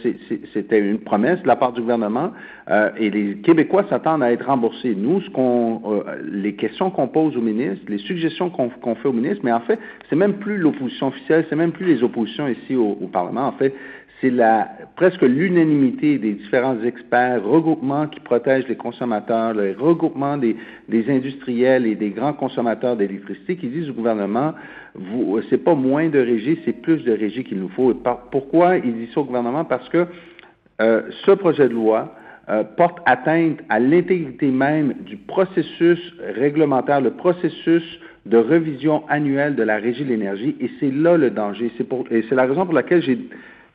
c'était 0.54 0.80
une 0.80 1.00
promesse 1.00 1.42
de 1.42 1.48
la 1.48 1.56
part 1.56 1.74
du 1.74 1.82
gouvernement 1.82 2.32
euh, 2.70 2.92
et 2.96 3.10
les 3.10 3.38
Québécois 3.38 3.84
s'attendent 3.90 4.22
à 4.22 4.32
être 4.32 4.46
remboursés. 4.46 4.94
Nous, 4.94 5.20
ce 5.22 5.30
euh, 5.36 6.04
les 6.32 6.54
questions 6.54 6.92
qu'on 6.92 7.08
pose 7.08 7.36
au 7.36 7.42
ministre, 7.42 7.84
les 7.88 7.98
suggestions 7.98 8.52
qu'on 8.52 8.70
qu'on 8.70 8.94
fait 8.94 9.08
au 9.08 9.14
ministre, 9.14 9.42
mais 9.44 9.52
en 9.52 9.62
fait, 9.62 9.80
c'est 10.12 10.16
même 10.16 10.34
plus 10.34 10.58
l'opposition 10.58 11.08
officielle, 11.08 11.44
c'est 11.50 11.56
même 11.56 11.72
plus 11.72 11.88
les 11.88 12.04
oppositions 12.04 12.48
ici 12.48 12.76
au, 12.76 12.96
au 13.02 13.08
Parlement. 13.08 13.48
En 13.48 13.54
fait, 13.54 13.74
c'est 14.22 14.30
la 14.30 14.70
presque 14.96 15.24
l'unanimité 15.24 16.20
des 16.20 16.34
différents 16.34 16.82
experts, 16.84 17.44
regroupements 17.44 18.08
qui 18.08 18.20
protègent 18.20 18.68
les 18.68 18.76
consommateurs, 18.76 19.54
le 19.54 19.76
regroupement 19.78 20.38
des, 20.38 20.56
des 20.90 21.10
industriels 21.10 21.88
et 21.88 21.96
des 21.96 22.12
grands 22.12 22.34
consommateurs 22.34 22.96
d'électricité 22.96 23.56
qui 23.56 23.68
disent 23.68 23.90
au 23.90 23.94
gouvernement, 23.94 24.54
vous, 24.94 25.40
c'est 25.50 25.64
pas 25.64 25.74
moins 25.74 26.10
de 26.10 26.20
régie, 26.20 26.60
c'est 26.66 26.82
plus 26.82 27.04
de 27.04 27.12
régie 27.12 27.44
qu'il 27.44 27.60
nous 27.60 27.70
faut. 27.70 27.94
Pourquoi 28.32 28.78
ils 28.78 28.94
disent 28.94 29.14
ça 29.14 29.22
au 29.22 29.26
gouvernement? 29.26 29.66
Parce 29.66 29.90
que 29.90 30.06
euh, 30.82 31.02
ce 31.26 31.32
projet 31.32 31.68
de 31.68 31.74
loi 31.74 32.14
euh, 32.50 32.64
porte 32.64 33.00
atteinte 33.06 33.60
à 33.70 33.80
l'intégrité 33.80 34.48
même 34.48 34.94
du 35.06 35.18
processus 35.18 36.00
réglementaire, 36.36 37.02
le 37.02 37.12
processus 37.12 38.00
de 38.28 38.38
revision 38.38 39.04
annuelle 39.10 39.56
de 39.56 39.64
la 39.64 39.78
régie 39.78 40.04
de 40.04 40.10
l'énergie, 40.10 40.56
et 40.60 40.70
c'est 40.80 40.92
là 40.92 41.18
le 41.18 41.32
danger. 41.32 41.72
C'est 41.78 41.88
pour, 41.88 42.06
et 42.12 42.24
c'est 42.30 42.36
la 42.36 42.46
raison 42.46 42.66
pour 42.66 42.76
laquelle 42.76 43.02
j'ai 43.02 43.18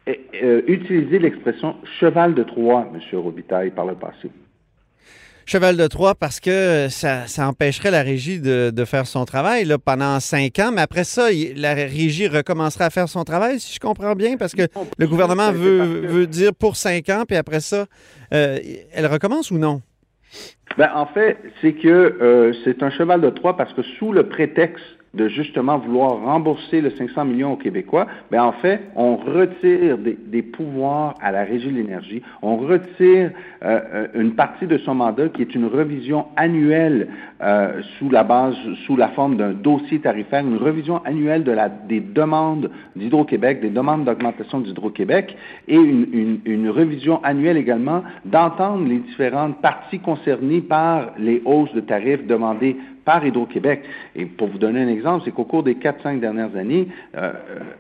euh, 0.09 0.63
utilisé 0.67 1.19
l'expression 1.19 1.77
cheval 1.99 2.35
de 2.35 2.43
Troie, 2.43 2.89
M. 2.95 3.01
Robitaille, 3.19 3.71
par 3.71 3.87
le 3.87 3.95
passé. 3.95 4.31
Cheval 5.49 5.77
de 5.77 5.87
Troie 5.87 6.17
parce 6.17 6.41
que 6.41 6.89
ça, 6.89 7.29
ça 7.29 7.49
empêcherait 7.49 7.93
la 7.93 8.03
régie 8.03 8.41
de, 8.41 8.71
de 8.71 8.85
faire 8.85 9.07
son 9.07 9.25
travail 9.25 9.65
là, 9.65 9.79
pendant 9.79 10.19
cinq 10.19 10.59
ans, 10.59 10.73
mais 10.75 10.81
après 10.81 11.05
ça, 11.05 11.29
la 11.55 11.75
régie 11.75 12.27
recommencera 12.27 12.87
à 12.87 12.91
faire 12.91 13.09
son 13.09 13.23
travail, 13.23 13.61
si 13.61 13.73
je 13.75 13.79
comprends 13.79 14.15
bien, 14.17 14.37
parce 14.37 14.55
que 14.57 14.63
le 14.99 15.07
gouvernement 15.07 15.53
que- 15.53 15.57
veut 15.57 16.27
dire 16.27 16.53
pour 16.53 16.75
cinq 16.75 17.09
ans, 17.11 17.23
puis 17.29 17.37
après 17.37 17.61
ça, 17.61 17.87
euh, 18.35 18.59
elle 18.93 19.07
recommence 19.07 19.53
ou 19.53 19.59
non? 19.59 19.83
Ben, 20.77 20.91
en 20.95 21.07
fait, 21.07 21.39
c'est 21.61 21.75
que 21.75 21.89
euh, 21.89 22.53
c'est 22.65 22.83
un 22.83 22.91
cheval 22.91 23.21
de 23.21 23.31
Troie 23.31 23.57
parce 23.57 23.73
que 23.73 23.83
sous 23.99 24.13
le 24.13 24.29
prétexte 24.29 24.85
de 25.17 25.29
justement 25.29 25.79
vouloir 25.79 26.21
rembourser 26.21 26.81
le 26.81 26.91
500 26.91 27.25
millions 27.25 27.53
aux 27.55 27.57
Québécois, 27.57 28.07
ben 28.31 28.43
en 28.43 28.53
fait, 28.53 28.81
on 28.95 29.17
retire 29.17 29.99
des, 29.99 30.17
des 30.27 30.43
pouvoirs 30.43 31.15
à 31.21 31.33
la 31.33 31.45
Régie 31.45 31.71
de 31.71 31.77
l'énergie, 31.77 32.23
on 32.43 32.57
retire 32.57 33.31
euh, 33.63 33.81
euh, 33.95 34.07
une 34.15 34.35
partie 34.35 34.67
de 34.67 34.79
son 34.79 34.95
mandat 34.95 35.29
qui 35.29 35.43
est 35.43 35.55
une 35.55 35.67
revision 35.67 36.27
annuelle 36.37 37.09
euh, 37.43 37.81
sous 37.99 38.11
la 38.11 38.25
base, 38.25 38.55
sous 38.87 38.97
la 38.97 39.09
forme 39.09 39.37
d'un 39.37 39.53
dossier 39.53 40.01
tarifaire, 40.01 40.41
une 40.41 40.59
revision 40.59 41.03
annuelle 41.05 41.45
de 41.45 41.53
la, 41.53 41.69
des 41.69 42.01
demandes 42.01 42.71
d'Hydro-Québec, 42.95 43.61
des 43.61 43.71
demandes 43.71 44.05
d'augmentation 44.05 44.61
d'Hydro-Québec 44.61 45.37
et 45.69 45.77
une, 45.77 46.07
une, 46.13 46.41
une 46.45 46.69
revision 46.69 47.23
annuelle 47.23 47.57
également 47.57 48.03
d'entendre 48.25 48.87
les 48.87 48.99
différentes 48.99 49.61
parties 49.61 50.01
concernées 50.01 50.61
par 50.61 51.13
les 51.19 51.43
hausses 51.45 51.73
de 51.73 51.81
tarifs 51.81 52.27
demandées 52.27 52.77
par 53.07 53.25
Hydro-Québec. 53.25 53.83
Et 54.15 54.27
pour 54.27 54.49
vous 54.49 54.59
donner 54.59 54.83
un 54.83 54.89
exemple, 54.89 55.23
c'est 55.25 55.31
qu'au 55.31 55.45
cours 55.45 55.63
des 55.63 55.77
4-5 55.77 56.21
dernières 56.21 56.55
années, 56.57 56.89
euh, 57.17 57.33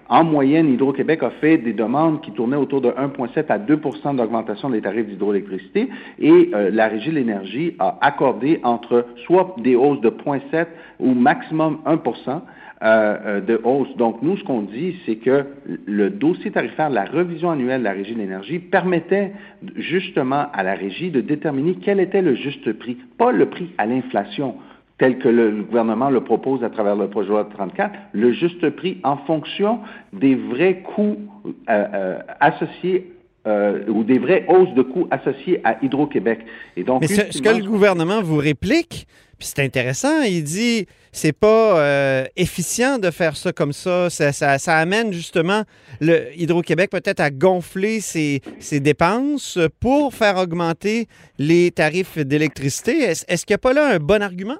en 0.08 0.24
moyenne, 0.24 0.72
Hydro-Québec 0.72 1.22
a 1.22 1.30
fait 1.30 1.58
des 1.58 1.74
demandes 1.74 2.22
qui 2.22 2.30
tournaient 2.30 2.56
autour 2.56 2.80
de 2.80 2.88
1,7 2.90 3.46
à 3.48 3.58
2% 3.58 4.16
d'augmentation 4.16 4.70
des 4.70 4.80
tarifs 4.80 5.06
d'hydroélectricité 5.06 5.90
et 6.18 6.50
euh, 6.54 6.70
la 6.72 6.88
Régie 6.88 7.10
de 7.10 7.16
l'énergie 7.16 7.74
a 7.78 7.98
accordé 8.00 8.60
entre 8.62 9.04
soit 9.26 9.54
des 9.58 9.74
hausses 9.74 10.00
de 10.00 10.10
0,7 10.10 10.66
ou 11.00 11.12
maximum 11.12 11.80
1% 11.84 12.40
euh, 12.82 13.16
euh, 13.24 13.40
de 13.40 13.58
hausse. 13.64 13.88
Donc, 13.96 14.20
nous, 14.20 14.36
ce 14.36 14.44
qu'on 14.44 14.60
dit, 14.60 14.96
c'est 15.06 15.16
que 15.16 15.46
le 15.86 16.10
dossier 16.10 16.50
tarifaire, 16.50 16.90
la 16.90 17.06
revision 17.06 17.50
annuelle 17.50 17.80
de 17.80 17.84
la 17.84 17.92
Régie 17.92 18.12
de 18.12 18.18
l'énergie 18.18 18.58
permettait 18.58 19.32
justement 19.76 20.48
à 20.52 20.62
la 20.62 20.74
Régie 20.74 21.10
de 21.10 21.22
déterminer 21.22 21.76
quel 21.82 22.00
était 22.00 22.20
le 22.20 22.34
juste 22.34 22.70
prix, 22.74 22.98
pas 23.16 23.32
le 23.32 23.46
prix 23.46 23.70
à 23.78 23.86
l'inflation 23.86 24.56
tel 24.98 25.18
que 25.18 25.28
le, 25.28 25.50
le 25.50 25.62
gouvernement 25.62 26.08
le 26.10 26.22
propose 26.24 26.64
à 26.64 26.70
travers 26.70 26.96
le 26.96 27.08
projet 27.10 27.28
de 27.28 27.32
loi 27.32 27.48
34, 27.54 27.92
le 28.12 28.32
juste 28.32 28.70
prix 28.70 28.98
en 29.04 29.18
fonction 29.18 29.80
des 30.12 30.34
vrais 30.34 30.80
coûts 30.82 31.18
euh, 31.46 31.50
euh, 31.68 32.18
associés 32.40 33.12
euh, 33.46 33.84
ou 33.88 34.02
des 34.04 34.18
vraies 34.18 34.44
hausses 34.48 34.74
de 34.74 34.82
coûts 34.82 35.06
associées 35.10 35.60
à 35.64 35.76
Hydro-Québec. 35.82 36.40
Et 36.76 36.82
donc, 36.82 37.02
Mais 37.02 37.06
ce, 37.08 37.30
ce 37.30 37.40
que 37.42 37.48
le 37.50 37.64
gouvernement 37.64 38.20
vous 38.22 38.38
réplique, 38.38 39.06
puis 39.38 39.46
c'est 39.54 39.62
intéressant, 39.62 40.22
il 40.22 40.42
dit 40.42 40.86
c'est 41.12 41.32
pas 41.38 41.78
euh, 41.78 42.24
efficient 42.36 42.98
de 42.98 43.10
faire 43.10 43.36
ça 43.36 43.52
comme 43.52 43.72
ça. 43.72 44.08
Ça, 44.10 44.32
ça- 44.32 44.58
ça 44.58 44.76
amène 44.78 45.12
justement 45.12 45.62
le 46.00 46.28
Hydro-Québec 46.36 46.90
peut-être 46.90 47.20
à 47.20 47.30
gonfler 47.30 48.00
ses, 48.00 48.40
ses 48.58 48.80
dépenses 48.80 49.58
pour 49.78 50.12
faire 50.14 50.38
augmenter 50.38 51.06
les 51.38 51.70
tarifs 51.70 52.18
d'électricité. 52.18 52.98
Est-ce 53.02 53.24
est-ce 53.28 53.44
qu'il 53.46 53.52
n'y 53.52 53.56
a 53.56 53.58
pas 53.58 53.74
là 53.74 53.94
un 53.94 53.98
bon 53.98 54.22
argument? 54.22 54.56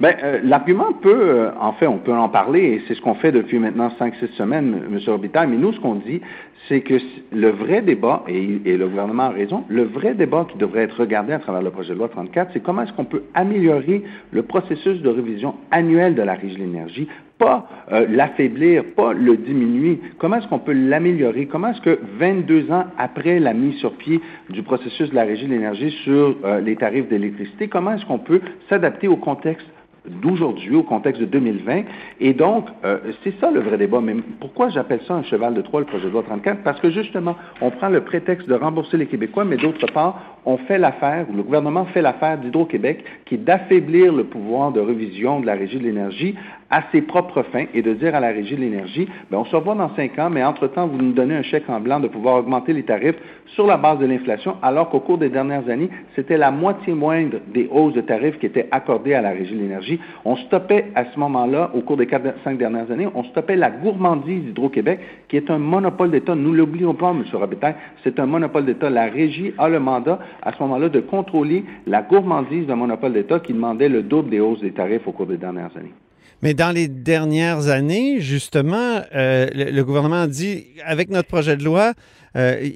Ben, 0.00 0.16
euh, 0.22 0.40
l'argument 0.42 0.92
peut, 0.92 1.20
euh, 1.20 1.50
en 1.60 1.72
fait, 1.72 1.86
on 1.86 1.98
peut 1.98 2.12
en 2.12 2.28
parler, 2.28 2.60
et 2.60 2.82
c'est 2.86 2.94
ce 2.94 3.00
qu'on 3.00 3.14
fait 3.14 3.32
depuis 3.32 3.58
maintenant 3.58 3.90
5-6 3.98 4.32
semaines, 4.32 4.82
M. 4.90 4.98
Robitaille, 5.06 5.48
mais 5.48 5.56
nous, 5.56 5.72
ce 5.72 5.80
qu'on 5.80 5.96
dit, 5.96 6.20
c'est 6.68 6.80
que 6.82 6.94
le 7.32 7.50
vrai 7.50 7.82
débat, 7.82 8.22
et, 8.28 8.76
le 8.76 8.88
gouvernement 8.88 9.24
a 9.24 9.30
raison, 9.30 9.64
le 9.68 9.84
vrai 9.84 10.14
débat 10.14 10.46
qui 10.50 10.58
devrait 10.58 10.82
être 10.82 11.00
regardé 11.00 11.32
à 11.32 11.38
travers 11.38 11.62
le 11.62 11.70
projet 11.70 11.94
de 11.94 11.98
loi 11.98 12.08
34, 12.08 12.50
c'est 12.52 12.60
comment 12.60 12.82
est-ce 12.82 12.92
qu'on 12.92 13.04
peut 13.04 13.24
améliorer 13.34 14.02
le 14.30 14.42
processus 14.42 15.00
de 15.02 15.08
révision 15.08 15.54
annuelle 15.70 16.14
de 16.14 16.22
la 16.22 16.34
Régie 16.34 16.54
de 16.54 16.60
l'énergie, 16.60 17.08
pas 17.38 17.66
euh, 17.90 18.06
l'affaiblir, 18.08 18.84
pas 18.94 19.14
le 19.14 19.36
diminuer. 19.36 19.98
Comment 20.18 20.36
est-ce 20.36 20.48
qu'on 20.48 20.58
peut 20.58 20.74
l'améliorer? 20.74 21.46
Comment 21.46 21.68
est-ce 21.68 21.80
que 21.80 21.98
22 22.18 22.70
ans 22.70 22.84
après 22.98 23.40
la 23.40 23.54
mise 23.54 23.76
sur 23.76 23.92
pied 23.94 24.20
du 24.50 24.62
processus 24.62 25.10
de 25.10 25.14
la 25.14 25.24
Régie 25.24 25.46
de 25.46 25.52
l'énergie 25.52 25.90
sur 26.04 26.36
euh, 26.44 26.60
les 26.60 26.76
tarifs 26.76 27.08
d'électricité, 27.08 27.68
comment 27.68 27.94
est-ce 27.94 28.04
qu'on 28.04 28.18
peut 28.18 28.40
s'adapter 28.68 29.08
au 29.08 29.16
contexte 29.16 29.66
d'aujourd'hui, 30.06 30.74
au 30.74 30.82
contexte 30.82 31.20
de 31.20 31.26
2020. 31.26 31.82
Et 32.20 32.32
donc, 32.32 32.66
euh, 32.84 32.98
c'est 33.22 33.38
ça 33.40 33.50
le 33.50 33.60
vrai 33.60 33.78
débat. 33.78 34.00
Mais 34.00 34.16
pourquoi 34.40 34.68
j'appelle 34.68 35.00
ça 35.06 35.14
un 35.14 35.22
cheval 35.22 35.54
de 35.54 35.62
Troie, 35.62 35.80
le 35.80 35.86
projet 35.86 36.06
de 36.06 36.10
loi 36.10 36.22
34? 36.22 36.62
Parce 36.62 36.80
que 36.80 36.90
justement, 36.90 37.36
on 37.60 37.70
prend 37.70 37.88
le 37.88 38.02
prétexte 38.02 38.48
de 38.48 38.54
rembourser 38.54 38.96
les 38.96 39.06
Québécois, 39.06 39.44
mais 39.44 39.56
d'autre 39.56 39.86
part, 39.92 40.39
on 40.44 40.56
fait 40.56 40.78
l'affaire, 40.78 41.26
ou 41.30 41.36
le 41.36 41.42
gouvernement 41.42 41.84
fait 41.86 42.02
l'affaire 42.02 42.38
d'Hydro-Québec, 42.38 43.04
qui 43.26 43.34
est 43.34 43.38
d'affaiblir 43.38 44.12
le 44.12 44.24
pouvoir 44.24 44.72
de 44.72 44.80
révision 44.80 45.40
de 45.40 45.46
la 45.46 45.54
Régie 45.54 45.78
de 45.78 45.84
l'énergie 45.84 46.34
à 46.70 46.84
ses 46.92 47.02
propres 47.02 47.42
fins 47.42 47.64
et 47.74 47.82
de 47.82 47.92
dire 47.94 48.14
à 48.14 48.20
la 48.20 48.28
Régie 48.28 48.54
de 48.54 48.60
l'énergie, 48.60 49.08
ben, 49.30 49.38
on 49.38 49.44
se 49.44 49.56
revoit 49.56 49.74
dans 49.74 49.94
cinq 49.96 50.18
ans, 50.18 50.30
mais 50.30 50.44
entre-temps, 50.44 50.86
vous 50.86 50.98
nous 50.98 51.12
donnez 51.12 51.34
un 51.34 51.42
chèque 51.42 51.68
en 51.68 51.80
blanc 51.80 51.98
de 51.98 52.06
pouvoir 52.08 52.36
augmenter 52.36 52.72
les 52.72 52.84
tarifs 52.84 53.16
sur 53.46 53.66
la 53.66 53.76
base 53.76 53.98
de 53.98 54.06
l'inflation, 54.06 54.56
alors 54.62 54.88
qu'au 54.88 55.00
cours 55.00 55.18
des 55.18 55.28
dernières 55.28 55.68
années, 55.68 55.90
c'était 56.14 56.36
la 56.36 56.52
moitié 56.52 56.94
moindre 56.94 57.38
des 57.52 57.68
hausses 57.72 57.94
de 57.94 58.00
tarifs 58.00 58.38
qui 58.38 58.46
étaient 58.46 58.68
accordées 58.70 59.14
à 59.14 59.20
la 59.20 59.30
Régie 59.30 59.54
de 59.54 59.60
l'énergie. 59.60 59.98
On 60.24 60.36
stoppait 60.36 60.86
à 60.94 61.04
ce 61.06 61.18
moment-là, 61.18 61.70
au 61.74 61.80
cours 61.80 61.96
des 61.96 62.06
quatre, 62.06 62.26
cinq 62.44 62.58
dernières 62.58 62.90
années, 62.90 63.08
on 63.14 63.24
stoppait 63.24 63.56
la 63.56 63.70
gourmandise 63.70 64.44
d'Hydro-Québec, 64.44 65.00
qui 65.28 65.36
est 65.36 65.50
un 65.50 65.58
monopole 65.58 66.12
d'État. 66.12 66.36
Nous 66.36 66.52
l'oublions 66.52 66.94
pas, 66.94 67.10
M. 67.10 67.24
Robitaille, 67.32 67.74
c'est 68.04 68.20
un 68.20 68.26
monopole 68.26 68.64
d'État. 68.64 68.90
La 68.90 69.06
Régie 69.06 69.52
a 69.58 69.68
le 69.68 69.80
mandat, 69.80 70.20
à 70.42 70.52
ce 70.52 70.62
moment-là, 70.62 70.88
de 70.88 71.00
contrôler 71.00 71.64
la 71.86 72.02
gourmandise 72.02 72.66
d'un 72.66 72.76
monopole 72.76 73.12
d'État 73.12 73.40
qui 73.40 73.52
demandait 73.52 73.88
le 73.88 74.02
double 74.02 74.30
des 74.30 74.40
hausses 74.40 74.60
des 74.60 74.72
tarifs 74.72 75.06
au 75.06 75.12
cours 75.12 75.26
des 75.26 75.36
dernières 75.36 75.76
années. 75.76 75.94
Mais 76.42 76.54
dans 76.54 76.70
les 76.74 76.88
dernières 76.88 77.68
années, 77.68 78.20
justement, 78.20 79.00
euh, 79.14 79.46
le, 79.54 79.70
le 79.70 79.84
gouvernement 79.84 80.26
dit, 80.26 80.66
avec 80.84 81.10
notre 81.10 81.28
projet 81.28 81.56
de 81.56 81.64
loi, 81.64 81.92
euh, 82.36 82.66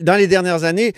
dans 0.00 0.16
les 0.16 0.26
dernières 0.26 0.64
années, 0.64 0.92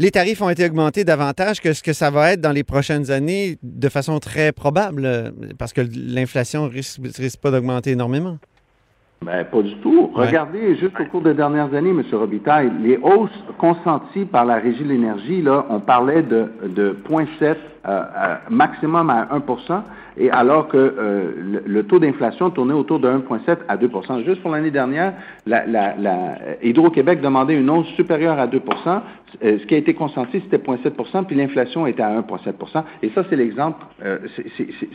les 0.00 0.10
tarifs 0.10 0.42
ont 0.42 0.48
été 0.50 0.64
augmentés 0.64 1.04
davantage 1.04 1.60
que 1.60 1.72
ce 1.72 1.82
que 1.82 1.92
ça 1.92 2.10
va 2.10 2.32
être 2.32 2.40
dans 2.40 2.50
les 2.50 2.64
prochaines 2.64 3.12
années 3.12 3.58
de 3.62 3.88
façon 3.88 4.18
très 4.18 4.50
probable, 4.50 5.04
euh, 5.04 5.30
parce 5.56 5.72
que 5.72 5.82
l'inflation 5.94 6.68
risque, 6.68 7.00
risque 7.16 7.40
pas 7.40 7.52
d'augmenter 7.52 7.92
énormément. 7.92 8.38
Ben, 9.22 9.44
pas 9.44 9.62
du 9.62 9.74
tout. 9.76 10.10
Ouais. 10.14 10.26
Regardez, 10.26 10.76
juste 10.76 11.00
au 11.00 11.04
cours 11.06 11.22
des 11.22 11.34
dernières 11.34 11.72
années, 11.72 11.90
M. 11.90 12.02
Robitaille, 12.12 12.70
les 12.82 12.98
hausses 12.98 13.30
consenties 13.56 14.26
par 14.26 14.44
la 14.44 14.56
Régie 14.56 14.84
de 14.84 14.88
l'énergie, 14.88 15.40
là, 15.40 15.64
on 15.70 15.80
parlait 15.80 16.22
de, 16.22 16.50
de 16.66 16.96
0,7 17.08 17.26
euh, 17.42 17.56
euh, 17.86 18.34
maximum 18.50 19.08
à 19.08 19.28
1 19.30 19.40
et 20.16 20.30
alors 20.30 20.68
que 20.68 20.76
euh, 20.76 21.60
le, 21.66 21.82
taux 21.84 21.98
d'inflation 21.98 22.50
tournait 22.50 22.74
autour 22.74 23.00
de 23.00 23.08
1,7 23.08 23.58
à 23.68 23.76
2% 23.76 24.24
Juste 24.24 24.42
pour 24.42 24.50
l'année 24.50 24.70
dernière, 24.70 25.14
la, 25.46 25.66
la, 25.66 25.94
la 25.96 26.38
Hydro-Québec 26.62 27.20
demandait 27.20 27.54
une 27.54 27.70
hausse 27.70 27.88
supérieure 27.96 28.38
à 28.38 28.46
2% 28.46 28.60
euh, 29.42 29.58
ce 29.58 29.66
qui 29.66 29.74
a 29.74 29.78
été 29.78 29.94
consenti, 29.94 30.40
c'était 30.40 30.58
0,7% 30.58 31.24
puis 31.24 31.36
l'inflation 31.36 31.86
était 31.86 32.02
à 32.02 32.20
1,7% 32.20 32.82
Et 33.02 33.10
ça, 33.14 33.24
c'est 33.28 33.36
l'exemple. 33.36 33.84
euh, 34.04 34.18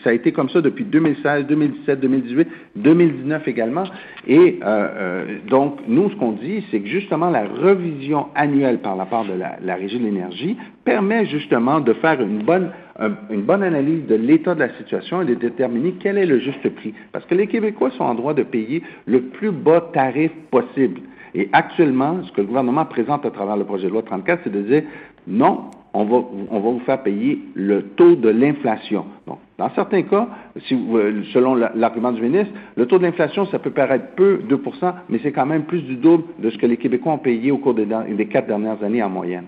ça 0.03 0.09
a 0.09 0.13
été 0.13 0.31
comme 0.31 0.49
ça 0.49 0.61
depuis 0.61 0.85
2016, 0.85 1.45
2017, 1.47 1.99
2018, 1.99 2.47
2019 2.75 3.47
également. 3.47 3.83
Et 4.27 4.59
euh, 4.63 4.87
euh, 4.97 5.25
donc, 5.47 5.79
nous, 5.87 6.09
ce 6.09 6.15
qu'on 6.15 6.33
dit, 6.33 6.63
c'est 6.71 6.79
que 6.79 6.87
justement, 6.87 7.29
la 7.29 7.43
revision 7.45 8.27
annuelle 8.35 8.79
par 8.79 8.95
la 8.95 9.05
part 9.05 9.25
de 9.25 9.33
la, 9.33 9.57
la 9.63 9.75
Régie 9.75 9.99
de 9.99 10.05
l'énergie 10.05 10.57
permet 10.85 11.25
justement 11.25 11.79
de 11.79 11.93
faire 11.93 12.21
une 12.21 12.43
bonne, 12.43 12.71
un- 12.99 13.15
une 13.29 13.41
bonne 13.43 13.63
analyse 13.63 14.05
de 14.07 14.15
l'état 14.15 14.55
de 14.55 14.59
la 14.59 14.69
situation 14.77 15.21
et 15.21 15.25
de 15.25 15.35
déterminer 15.35 15.95
quel 15.99 16.17
est 16.17 16.25
le 16.25 16.39
juste 16.39 16.67
prix. 16.69 16.93
Parce 17.11 17.25
que 17.25 17.35
les 17.35 17.47
Québécois 17.47 17.91
sont 17.91 18.03
en 18.03 18.15
droit 18.15 18.33
de 18.33 18.43
payer 18.43 18.83
le 19.05 19.21
plus 19.21 19.51
bas 19.51 19.89
tarif 19.93 20.31
possible. 20.51 21.01
Et 21.35 21.47
actuellement, 21.53 22.23
ce 22.23 22.31
que 22.31 22.41
le 22.41 22.47
gouvernement 22.47 22.85
présente 22.85 23.25
à 23.25 23.29
travers 23.31 23.55
le 23.55 23.63
projet 23.63 23.87
de 23.87 23.91
loi 23.93 24.01
34, 24.03 24.41
c'est 24.43 24.51
de 24.51 24.61
dire 24.61 24.83
non, 25.27 25.65
on 25.93 26.05
va, 26.05 26.17
on 26.51 26.59
va 26.59 26.69
vous 26.71 26.79
faire 26.81 27.01
payer 27.01 27.39
le 27.55 27.81
taux 27.83 28.15
de 28.15 28.29
l'inflation. 28.29 29.05
Donc, 29.27 29.37
dans 29.57 29.69
certains 29.75 30.03
cas, 30.03 30.27
euh, 30.71 31.21
selon 31.33 31.55
la- 31.55 31.71
l'argument 31.75 32.11
du 32.11 32.21
ministre, 32.21 32.53
le 32.75 32.85
taux 32.85 32.97
de 32.97 33.03
l'inflation, 33.03 33.45
ça 33.47 33.59
peut 33.59 33.71
paraître 33.71 34.07
peu, 34.15 34.39
2% 34.47 34.93
mais 35.09 35.19
c'est 35.23 35.31
quand 35.31 35.45
même 35.45 35.63
plus 35.63 35.81
du 35.81 35.95
double 35.95 36.23
de 36.39 36.49
ce 36.49 36.57
que 36.57 36.65
les 36.65 36.77
Québécois 36.77 37.13
ont 37.13 37.17
payé 37.19 37.51
au 37.51 37.57
cours 37.57 37.73
des, 37.75 37.85
des 37.85 38.25
quatre 38.27 38.47
dernières 38.47 38.83
années 38.83 39.01
en 39.03 39.09
moyenne. 39.09 39.45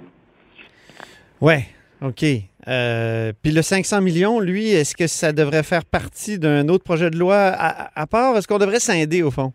Ouais, 1.39 1.65
OK. 2.01 2.25
Euh, 2.67 3.31
Puis 3.41 3.51
le 3.51 3.61
500 3.61 4.01
millions, 4.01 4.39
lui, 4.39 4.69
est-ce 4.71 4.95
que 4.95 5.07
ça 5.07 5.31
devrait 5.33 5.63
faire 5.63 5.85
partie 5.85 6.39
d'un 6.39 6.67
autre 6.69 6.83
projet 6.83 7.09
de 7.09 7.17
loi 7.17 7.37
à, 7.37 7.99
à 7.99 8.07
part? 8.07 8.37
Est-ce 8.37 8.47
qu'on 8.47 8.57
devrait 8.59 8.79
scinder, 8.79 9.21
au 9.23 9.31
fond? 9.31 9.53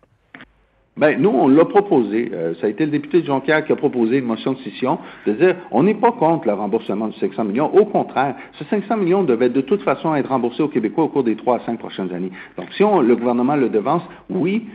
Ben, 0.99 1.21
nous, 1.21 1.29
on 1.29 1.47
l'a 1.47 1.67
proposé. 1.67 2.31
Euh, 2.33 2.55
ça 2.55 2.69
a 2.69 2.71
été 2.71 2.87
le 2.87 2.91
député 2.91 3.21
de 3.21 3.27
Jonquière 3.27 3.67
qui 3.67 3.73
a 3.73 3.77
proposé 3.77 4.17
une 4.17 4.25
motion 4.25 4.53
de 4.53 4.59
scission 4.61 4.99
de 5.27 5.33
dire 5.33 5.57
on 5.71 5.83
n'est 5.83 5.93
pas 5.93 6.13
contre 6.13 6.47
le 6.47 6.55
remboursement 6.55 7.09
du 7.09 7.19
500 7.19 7.45
millions. 7.45 7.71
Au 7.75 7.85
contraire, 7.85 8.35
ce 8.53 8.65
500 8.65 8.97
millions 8.97 9.23
devait 9.23 9.51
de 9.51 9.61
toute 9.61 9.83
façon 9.83 10.15
être 10.15 10.31
remboursé 10.31 10.63
aux 10.63 10.69
Québécois 10.69 11.05
au 11.05 11.09
cours 11.09 11.23
des 11.23 11.37
trois 11.37 11.57
à 11.57 11.61
cinq 11.67 11.79
prochaines 11.79 12.11
années. 12.15 12.31
Donc, 12.57 12.69
si 12.73 12.83
on, 12.83 13.03
le 13.03 13.15
gouvernement 13.15 13.57
le 13.57 13.69
devance, 13.69 14.01
oui, 14.31 14.69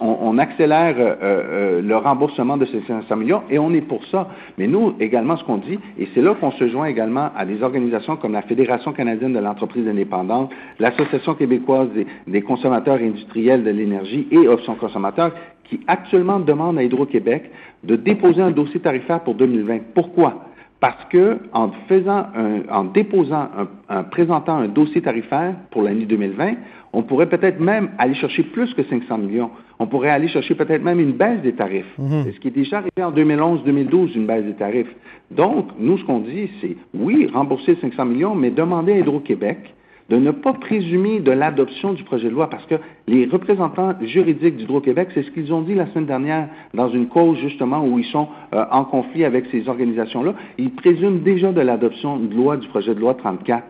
on, 0.00 0.16
on 0.20 0.38
accélère 0.38 0.96
euh, 0.98 1.14
euh, 1.22 1.80
le 1.80 1.96
remboursement 1.96 2.56
de 2.56 2.64
ces 2.64 2.80
500 2.88 3.14
millions 3.14 3.42
et 3.48 3.60
on 3.60 3.72
est 3.72 3.82
pour 3.82 4.04
ça. 4.06 4.30
Mais 4.58 4.66
nous, 4.66 4.94
également, 4.98 5.36
ce 5.36 5.44
qu'on 5.44 5.58
dit, 5.58 5.78
et 5.96 6.08
c'est 6.12 6.22
là 6.22 6.34
qu'on 6.34 6.50
se 6.50 6.68
joint 6.70 6.86
également 6.86 7.30
à 7.36 7.44
des 7.44 7.62
organisations 7.62 8.16
comme 8.16 8.32
la 8.32 8.42
Fédération 8.42 8.92
canadienne 8.92 9.32
de 9.32 9.38
l'entreprise 9.38 9.86
indépendante, 9.86 10.50
l'Association 10.80 11.34
québécoise 11.34 11.88
des, 11.90 12.08
des 12.26 12.42
consommateurs 12.42 12.96
industriels 12.96 13.62
de 13.62 13.70
l'énergie 13.70 14.26
et 14.32 14.48
Options 14.48 14.74
consommateurs, 14.74 15.30
qui 15.64 15.80
actuellement 15.86 16.38
demandent 16.40 16.78
à 16.78 16.82
Hydro-Québec 16.84 17.50
de 17.84 17.96
déposer 17.96 18.42
un 18.42 18.50
dossier 18.50 18.80
tarifaire 18.80 19.20
pour 19.20 19.34
2020. 19.34 19.78
Pourquoi? 19.94 20.44
Parce 20.80 21.04
que 21.10 21.38
en 21.52 21.70
faisant 21.88 22.26
un- 22.34 22.62
en 22.70 22.84
déposant 22.84 23.48
un, 23.88 23.98
en 23.98 24.04
présentant 24.04 24.56
un 24.56 24.68
dossier 24.68 25.00
tarifaire 25.00 25.54
pour 25.70 25.82
l'année 25.82 26.04
2020, 26.06 26.54
on 26.92 27.02
pourrait 27.04 27.28
peut-être 27.28 27.60
même 27.60 27.90
aller 27.98 28.14
chercher 28.14 28.42
plus 28.42 28.74
que 28.74 28.82
500 28.82 29.18
millions. 29.18 29.50
On 29.78 29.86
pourrait 29.86 30.10
aller 30.10 30.28
chercher 30.28 30.54
peut-être 30.54 30.82
même 30.82 31.00
une 31.00 31.12
baisse 31.12 31.40
des 31.42 31.52
tarifs. 31.52 31.86
C'est 32.24 32.32
ce 32.32 32.40
qui 32.40 32.48
est 32.48 32.52
déjà 32.52 32.78
arrivé 32.78 33.02
en 33.02 33.12
2011-2012, 33.12 34.14
une 34.16 34.26
baisse 34.26 34.44
des 34.44 34.54
tarifs. 34.54 34.94
Donc, 35.30 35.68
nous, 35.78 35.96
ce 35.98 36.04
qu'on 36.04 36.18
dit, 36.20 36.50
c'est 36.60 36.76
oui, 36.94 37.28
rembourser 37.32 37.76
500 37.80 38.04
millions, 38.04 38.34
mais 38.34 38.50
demander 38.50 38.92
à 38.92 38.98
Hydro-Québec 38.98 39.74
de 40.12 40.18
ne 40.18 40.30
pas 40.30 40.52
présumer 40.52 41.20
de 41.20 41.32
l'adoption 41.32 41.94
du 41.94 42.04
projet 42.04 42.28
de 42.28 42.34
loi 42.34 42.50
parce 42.50 42.66
que 42.66 42.74
les 43.08 43.24
représentants 43.24 43.94
juridiques 44.02 44.58
d'Hydro-Québec, 44.58 45.08
c'est 45.14 45.22
ce 45.22 45.30
qu'ils 45.30 45.54
ont 45.54 45.62
dit 45.62 45.74
la 45.74 45.86
semaine 45.86 46.04
dernière 46.04 46.48
dans 46.74 46.90
une 46.90 47.08
cause 47.08 47.38
justement 47.38 47.82
où 47.82 47.98
ils 47.98 48.04
sont 48.04 48.28
euh, 48.52 48.62
en 48.70 48.84
conflit 48.84 49.24
avec 49.24 49.46
ces 49.50 49.66
organisations-là. 49.70 50.34
Ils 50.58 50.70
présument 50.70 51.18
déjà 51.24 51.50
de 51.50 51.62
l'adoption 51.62 52.18
de 52.18 52.34
loi 52.34 52.58
du 52.58 52.68
projet 52.68 52.94
de 52.94 53.00
loi 53.00 53.14
34. 53.14 53.64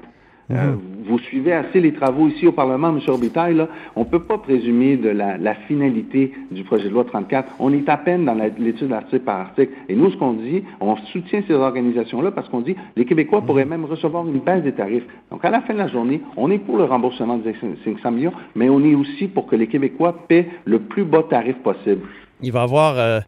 Euh, 0.52 0.74
vous 1.06 1.18
suivez 1.18 1.52
assez 1.52 1.80
les 1.80 1.92
travaux 1.92 2.28
ici 2.28 2.46
au 2.46 2.52
Parlement, 2.52 2.90
M. 2.90 3.00
Orbitaille, 3.08 3.54
là. 3.54 3.68
On 3.96 4.00
ne 4.00 4.04
peut 4.04 4.22
pas 4.22 4.38
présumer 4.38 4.96
de 4.96 5.08
la, 5.08 5.36
la 5.36 5.54
finalité 5.54 6.32
du 6.50 6.62
projet 6.64 6.84
de 6.84 6.94
loi 6.94 7.04
34. 7.04 7.54
On 7.58 7.72
est 7.72 7.88
à 7.88 7.96
peine 7.96 8.24
dans 8.24 8.36
l'étude 8.58 8.92
article 8.92 9.24
par 9.24 9.40
article. 9.40 9.72
Et 9.88 9.94
nous, 9.94 10.10
ce 10.10 10.16
qu'on 10.16 10.34
dit, 10.34 10.62
on 10.80 10.96
soutient 10.96 11.42
ces 11.46 11.54
organisations-là 11.54 12.30
parce 12.30 12.48
qu'on 12.48 12.60
dit 12.60 12.76
les 12.96 13.04
Québécois 13.04 13.42
pourraient 13.42 13.64
même 13.64 13.84
recevoir 13.84 14.26
une 14.26 14.40
baisse 14.40 14.62
des 14.62 14.72
tarifs. 14.72 15.04
Donc, 15.30 15.44
à 15.44 15.50
la 15.50 15.60
fin 15.62 15.74
de 15.74 15.78
la 15.78 15.88
journée, 15.88 16.20
on 16.36 16.50
est 16.50 16.58
pour 16.58 16.76
le 16.76 16.84
remboursement 16.84 17.38
des 17.38 17.54
500 17.84 18.10
millions, 18.12 18.32
mais 18.54 18.68
on 18.68 18.82
est 18.84 18.94
aussi 18.94 19.28
pour 19.28 19.46
que 19.46 19.56
les 19.56 19.66
Québécois 19.66 20.14
paient 20.28 20.48
le 20.64 20.80
plus 20.80 21.04
bas 21.04 21.24
tarif 21.28 21.56
possible. 21.56 22.02
Il 22.42 22.52
va 22.52 22.62
avoir. 22.62 22.98
euh, 22.98 23.20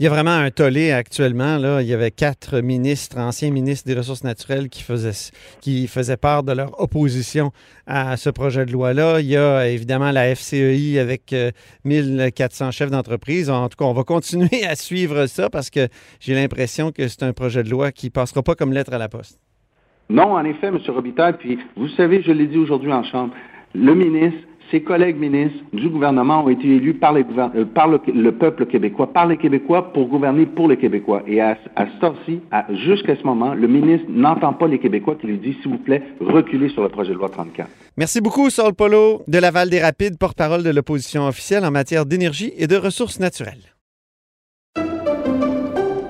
il 0.00 0.04
y 0.04 0.06
a 0.06 0.10
vraiment 0.10 0.30
un 0.30 0.50
tollé 0.52 0.92
actuellement. 0.92 1.58
Là. 1.58 1.82
Il 1.82 1.88
y 1.88 1.92
avait 1.92 2.12
quatre 2.12 2.60
ministres, 2.60 3.18
anciens 3.18 3.50
ministres 3.50 3.88
des 3.88 3.94
Ressources 3.94 4.22
naturelles, 4.22 4.68
qui 4.68 4.84
faisaient, 4.84 5.32
qui 5.60 5.88
faisaient 5.88 6.16
part 6.16 6.44
de 6.44 6.52
leur 6.52 6.80
opposition 6.80 7.50
à 7.84 8.16
ce 8.16 8.30
projet 8.30 8.64
de 8.64 8.70
loi-là. 8.70 9.18
Il 9.18 9.26
y 9.26 9.36
a 9.36 9.66
évidemment 9.66 10.12
la 10.12 10.32
FCEI 10.36 11.00
avec 11.00 11.32
euh, 11.32 11.50
1400 11.84 12.70
chefs 12.70 12.92
d'entreprise. 12.92 13.50
En 13.50 13.68
tout 13.68 13.76
cas, 13.76 13.86
on 13.86 13.92
va 13.92 14.04
continuer 14.04 14.64
à 14.68 14.76
suivre 14.76 15.26
ça 15.26 15.50
parce 15.50 15.68
que 15.68 15.88
j'ai 16.20 16.34
l'impression 16.34 16.92
que 16.92 17.08
c'est 17.08 17.24
un 17.24 17.32
projet 17.32 17.64
de 17.64 17.70
loi 17.70 17.90
qui 17.90 18.08
passera 18.08 18.42
pas 18.42 18.54
comme 18.54 18.72
lettre 18.72 18.92
à 18.92 18.98
la 18.98 19.08
poste. 19.08 19.40
Non, 20.08 20.34
en 20.34 20.44
effet, 20.44 20.68
M. 20.68 20.78
Robitaille, 20.88 21.36
puis 21.38 21.58
vous 21.76 21.88
savez, 21.88 22.22
je 22.22 22.30
l'ai 22.30 22.46
dit 22.46 22.56
aujourd'hui 22.56 22.92
en 22.92 23.02
Chambre, 23.02 23.34
le 23.74 23.94
ministre, 23.94 24.47
ses 24.70 24.82
collègues 24.82 25.16
ministres 25.18 25.58
du 25.72 25.88
gouvernement 25.88 26.44
ont 26.44 26.48
été 26.48 26.66
élus 26.68 26.94
par, 26.94 27.12
les 27.12 27.24
euh, 27.38 27.64
par 27.64 27.88
le, 27.88 28.00
le 28.12 28.32
peuple 28.32 28.66
québécois, 28.66 29.12
par 29.12 29.26
les 29.26 29.36
Québécois, 29.36 29.92
pour 29.92 30.08
gouverner 30.08 30.46
pour 30.46 30.68
les 30.68 30.76
Québécois. 30.76 31.22
Et 31.26 31.40
à, 31.40 31.56
à 31.76 31.86
ce 31.86 32.00
temps-ci, 32.00 32.40
à- 32.50 32.66
jusqu'à 32.74 33.16
ce 33.16 33.22
moment, 33.22 33.54
le 33.54 33.66
ministre 33.68 34.06
n'entend 34.10 34.52
pas 34.52 34.66
les 34.68 34.78
Québécois 34.78 35.16
qui 35.20 35.26
lui 35.26 35.38
disent, 35.38 35.56
s'il 35.62 35.70
vous 35.70 35.78
plaît, 35.78 36.02
reculez 36.20 36.68
sur 36.70 36.82
le 36.82 36.88
projet 36.88 37.12
de 37.12 37.18
loi 37.18 37.28
34. 37.28 37.68
Merci 37.96 38.20
beaucoup, 38.20 38.50
Saul 38.50 38.74
Polo 38.74 39.22
de 39.26 39.38
Laval 39.38 39.70
des 39.70 39.80
Rapides, 39.80 40.18
porte-parole 40.18 40.62
de 40.62 40.70
l'opposition 40.70 41.26
officielle 41.26 41.64
en 41.64 41.70
matière 41.70 42.06
d'énergie 42.06 42.52
et 42.56 42.66
de 42.66 42.76
ressources 42.76 43.18
naturelles. 43.20 43.74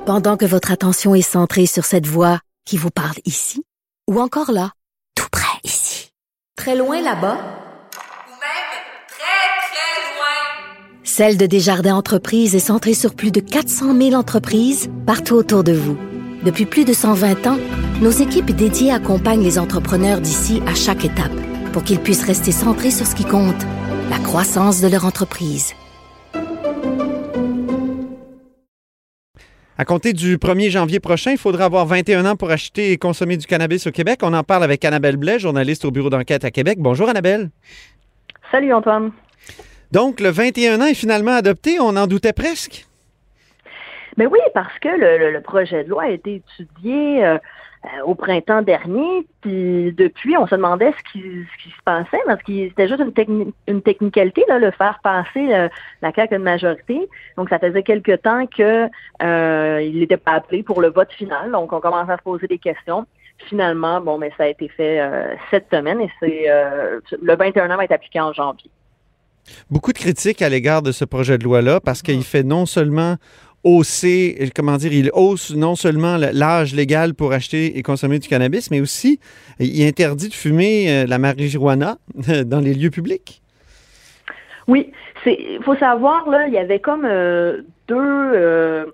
Pendant 0.07 0.37
que 0.39 0.47
votre 0.47 0.73
attention 0.73 1.15
est 1.15 1.21
centrée 1.23 1.67
sur 1.67 1.85
cette 1.85 2.07
voix 2.07 2.41
qui 2.65 2.77
vous 2.79 2.91
parle 2.91 3.17
ici, 3.27 3.63
ou 4.09 4.21
encore 4.21 4.51
là, 4.53 4.71
tout 5.15 5.29
près 5.31 5.59
ici, 5.65 6.11
très 6.57 6.77
loin 6.77 7.01
là-bas, 7.03 7.37
Ou 7.37 8.33
même 8.41 8.71
très, 9.07 9.49
très 9.69 9.97
loin. 10.17 11.05
Celle 11.19 11.37
de 11.37 11.47
Desjardins 11.47 11.97
Entreprises 11.97 12.55
est 12.55 12.61
centrée 12.61 12.95
sur 12.95 13.13
plus 13.13 13.33
de 13.33 13.41
400 13.41 13.93
000 13.93 14.13
entreprises 14.13 14.89
partout 15.05 15.35
autour 15.35 15.65
de 15.65 15.73
vous. 15.73 15.99
Depuis 16.45 16.65
plus 16.65 16.85
de 16.85 16.93
120 16.93 17.45
ans, 17.49 17.59
nos 18.01 18.13
équipes 18.13 18.53
dédiées 18.53 18.93
accompagnent 18.93 19.43
les 19.43 19.59
entrepreneurs 19.59 20.21
d'ici 20.21 20.63
à 20.69 20.77
chaque 20.77 21.05
étape 21.05 21.33
pour 21.73 21.83
qu'ils 21.83 21.99
puissent 21.99 22.25
rester 22.25 22.53
centrés 22.53 22.93
sur 22.93 23.05
ce 23.05 23.17
qui 23.17 23.25
compte, 23.25 23.67
la 24.11 24.19
croissance 24.21 24.81
de 24.81 24.87
leur 24.87 25.05
entreprise. 25.05 25.75
À 29.77 29.85
compter 29.85 30.13
du 30.13 30.37
1er 30.37 30.71
janvier 30.71 31.01
prochain, 31.01 31.33
il 31.33 31.39
faudra 31.39 31.65
avoir 31.65 31.85
21 31.85 32.27
ans 32.27 32.37
pour 32.37 32.53
acheter 32.53 32.93
et 32.93 32.97
consommer 32.97 33.37
du 33.37 33.47
cannabis 33.47 33.89
au 33.89 33.91
Québec. 33.91 34.21
On 34.23 34.35
en 34.35 34.45
parle 34.45 34.63
avec 34.63 34.85
Annabelle 34.85 35.17
Blais, 35.17 35.41
journaliste 35.41 35.85
au 35.85 35.91
bureau 35.91 36.11
d'enquête 36.11 36.45
à 36.45 36.53
Québec. 36.53 36.79
Bonjour 36.79 37.09
Annabelle. 37.09 37.51
Salut 38.53 38.73
Antoine. 38.73 39.11
Donc, 39.93 40.21
le 40.21 40.29
21 40.29 40.81
ans 40.81 40.87
est 40.87 40.95
finalement 40.95 41.35
adopté. 41.35 41.79
On 41.81 41.97
en 41.97 42.07
doutait 42.07 42.33
presque? 42.33 42.87
Mais 44.17 44.27
oui, 44.27 44.41
parce 44.53 44.77
que 44.81 44.89
le, 44.89 45.41
projet 45.41 45.85
de 45.85 45.91
loi 45.91 46.05
a 46.05 46.09
été 46.09 46.43
étudié 46.43 47.25
euh, 47.25 47.39
euh, 47.85 48.03
au 48.05 48.17
printemps 48.17 48.63
dernier, 48.63 49.25
puis 49.41 49.93
depuis, 49.97 50.37
on 50.37 50.49
se 50.49 50.57
demandait 50.57 50.93
ce 50.93 51.13
qui, 51.13 51.21
se 51.23 51.83
passait, 51.85 52.19
parce 52.27 52.43
que 52.43 52.69
c'était 52.69 52.89
juste 52.89 53.01
une, 53.01 53.13
techni- 53.13 53.53
une 53.69 53.81
technicalité, 53.81 54.45
là, 54.49 54.59
le 54.59 54.73
faire 54.73 54.99
passer 55.05 55.55
euh, 55.55 55.69
la 56.03 56.13
CAQ 56.13 56.35
à 56.35 56.39
majorité. 56.41 57.09
Donc, 57.37 57.49
ça 57.49 57.61
faisait 57.61 57.85
quelque 57.85 58.17
temps 58.17 58.47
que 58.47 58.89
euh, 59.23 59.83
il 59.83 60.01
n'était 60.01 60.17
pas 60.17 60.33
appelé 60.33 60.65
pour 60.65 60.81
le 60.81 60.89
vote 60.89 61.13
final. 61.13 61.53
Donc, 61.53 61.73
on 61.73 61.79
commençait 61.79 62.13
à 62.13 62.19
se 62.19 62.23
poser 62.23 62.49
des 62.49 62.59
questions. 62.59 63.07
Finalement, 63.47 64.01
bon, 64.01 64.19
mais 64.19 64.33
ça 64.37 64.43
a 64.43 64.49
été 64.49 64.67
fait 64.69 65.01
cette 65.53 65.71
semaine 65.73 66.01
et 66.01 66.11
c'est 66.19 66.49
le 66.49 67.37
21 67.37 67.71
ans 67.71 67.77
va 67.77 67.85
être 67.85 67.93
appliqué 67.93 68.21
en 68.21 68.33
janvier. 68.33 68.69
Beaucoup 69.71 69.93
de 69.93 69.99
critiques 69.99 70.43
à 70.43 70.49
l'égard 70.49 70.83
de 70.83 70.93
ce 70.93 71.05
projet 71.05 71.39
de 71.39 71.45
loi-là 71.45 71.81
parce 71.81 72.03
qu'il 72.03 72.23
fait 72.23 72.43
non 72.43 72.67
seulement 72.67 73.17
hausser, 73.65 74.51
comment 74.55 74.77
dire, 74.77 74.93
il 74.93 75.11
hausse 75.13 75.55
non 75.55 75.75
seulement 75.75 76.17
l'âge 76.17 76.75
légal 76.75 77.15
pour 77.15 77.33
acheter 77.33 77.79
et 77.79 77.83
consommer 77.83 78.19
du 78.19 78.29
cannabis, 78.29 78.71
mais 78.71 78.81
aussi 78.81 79.21
il 79.59 79.87
interdit 79.87 80.29
de 80.29 80.35
fumer 80.35 80.91
euh, 80.91 81.07
la 81.07 81.19
marijuana 81.19 81.99
dans 82.47 82.61
les 82.61 82.75
lieux 82.75 82.91
publics. 82.91 83.43
Oui, 84.69 84.93
c'est 85.25 85.37
il 85.39 85.63
faut 85.63 85.77
savoir 85.77 86.29
là, 86.29 86.47
il 86.47 86.55
y 86.55 86.59
avait 86.59 86.79
comme 86.79 87.05
euh, 87.05 87.63
deux 87.89 87.97
euh, 87.99 88.87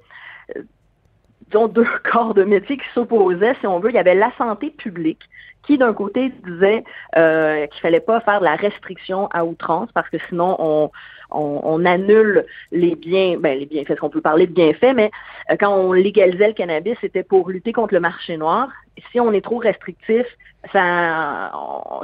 disons, 1.48 1.68
deux 1.68 1.86
corps 2.10 2.34
de 2.34 2.44
métier 2.44 2.76
qui 2.76 2.86
s'opposaient, 2.94 3.56
si 3.60 3.66
on 3.66 3.80
veut. 3.80 3.90
Il 3.90 3.94
y 3.94 3.98
avait 3.98 4.14
la 4.14 4.32
santé 4.38 4.70
publique 4.70 5.22
qui, 5.66 5.78
d'un 5.78 5.92
côté, 5.92 6.32
disait 6.44 6.84
euh, 7.16 7.66
qu'il 7.66 7.80
fallait 7.80 8.00
pas 8.00 8.20
faire 8.20 8.40
de 8.40 8.44
la 8.44 8.56
restriction 8.56 9.28
à 9.28 9.44
outrance 9.44 9.90
parce 9.92 10.08
que 10.08 10.18
sinon, 10.28 10.56
on, 10.58 10.90
on, 11.30 11.84
annule 11.84 12.44
les 12.72 12.94
biens, 12.94 13.36
ben, 13.38 13.58
les 13.58 13.66
bienfaits, 13.66 13.96
qu'on 13.96 14.10
peut 14.10 14.20
parler 14.20 14.46
de 14.46 14.52
bienfaits, 14.52 14.94
mais 14.94 15.10
euh, 15.50 15.56
quand 15.58 15.74
on 15.74 15.92
légalisait 15.92 16.48
le 16.48 16.54
cannabis, 16.54 16.96
c'était 17.00 17.22
pour 17.22 17.48
lutter 17.50 17.72
contre 17.72 17.94
le 17.94 18.00
marché 18.00 18.36
noir. 18.36 18.68
Si 19.10 19.18
on 19.18 19.32
est 19.32 19.40
trop 19.40 19.58
restrictif, 19.58 20.26
ça, 20.72 21.50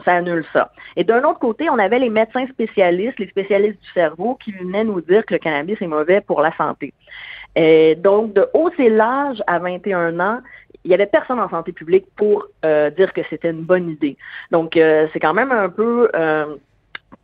ça 0.04 0.12
annule 0.12 0.44
ça. 0.52 0.72
Et 0.96 1.04
d'un 1.04 1.22
autre 1.24 1.38
côté, 1.38 1.70
on 1.70 1.78
avait 1.78 1.98
les 1.98 2.10
médecins 2.10 2.46
spécialistes, 2.48 3.18
les 3.18 3.28
spécialistes 3.28 3.80
du 3.80 3.90
cerveau, 3.92 4.36
qui 4.42 4.52
venaient 4.52 4.84
nous 4.84 5.00
dire 5.00 5.24
que 5.24 5.34
le 5.34 5.38
cannabis 5.38 5.80
est 5.80 5.86
mauvais 5.86 6.20
pour 6.20 6.40
la 6.40 6.54
santé. 6.56 6.92
Et 7.56 7.94
donc, 7.96 8.32
de 8.32 8.48
hausser 8.54 8.88
l'âge 8.88 9.42
à 9.46 9.58
21 9.58 10.20
ans, 10.20 10.40
il 10.84 10.88
n'y 10.88 10.94
avait 10.94 11.06
personne 11.06 11.40
en 11.40 11.48
santé 11.48 11.72
publique 11.72 12.06
pour 12.16 12.46
euh, 12.64 12.90
dire 12.90 13.12
que 13.12 13.20
c'était 13.28 13.50
une 13.50 13.62
bonne 13.62 13.90
idée. 13.90 14.16
Donc, 14.50 14.76
euh, 14.76 15.08
c'est 15.12 15.20
quand 15.20 15.34
même 15.34 15.52
un 15.52 15.68
peu 15.68 16.08
euh, 16.14 16.56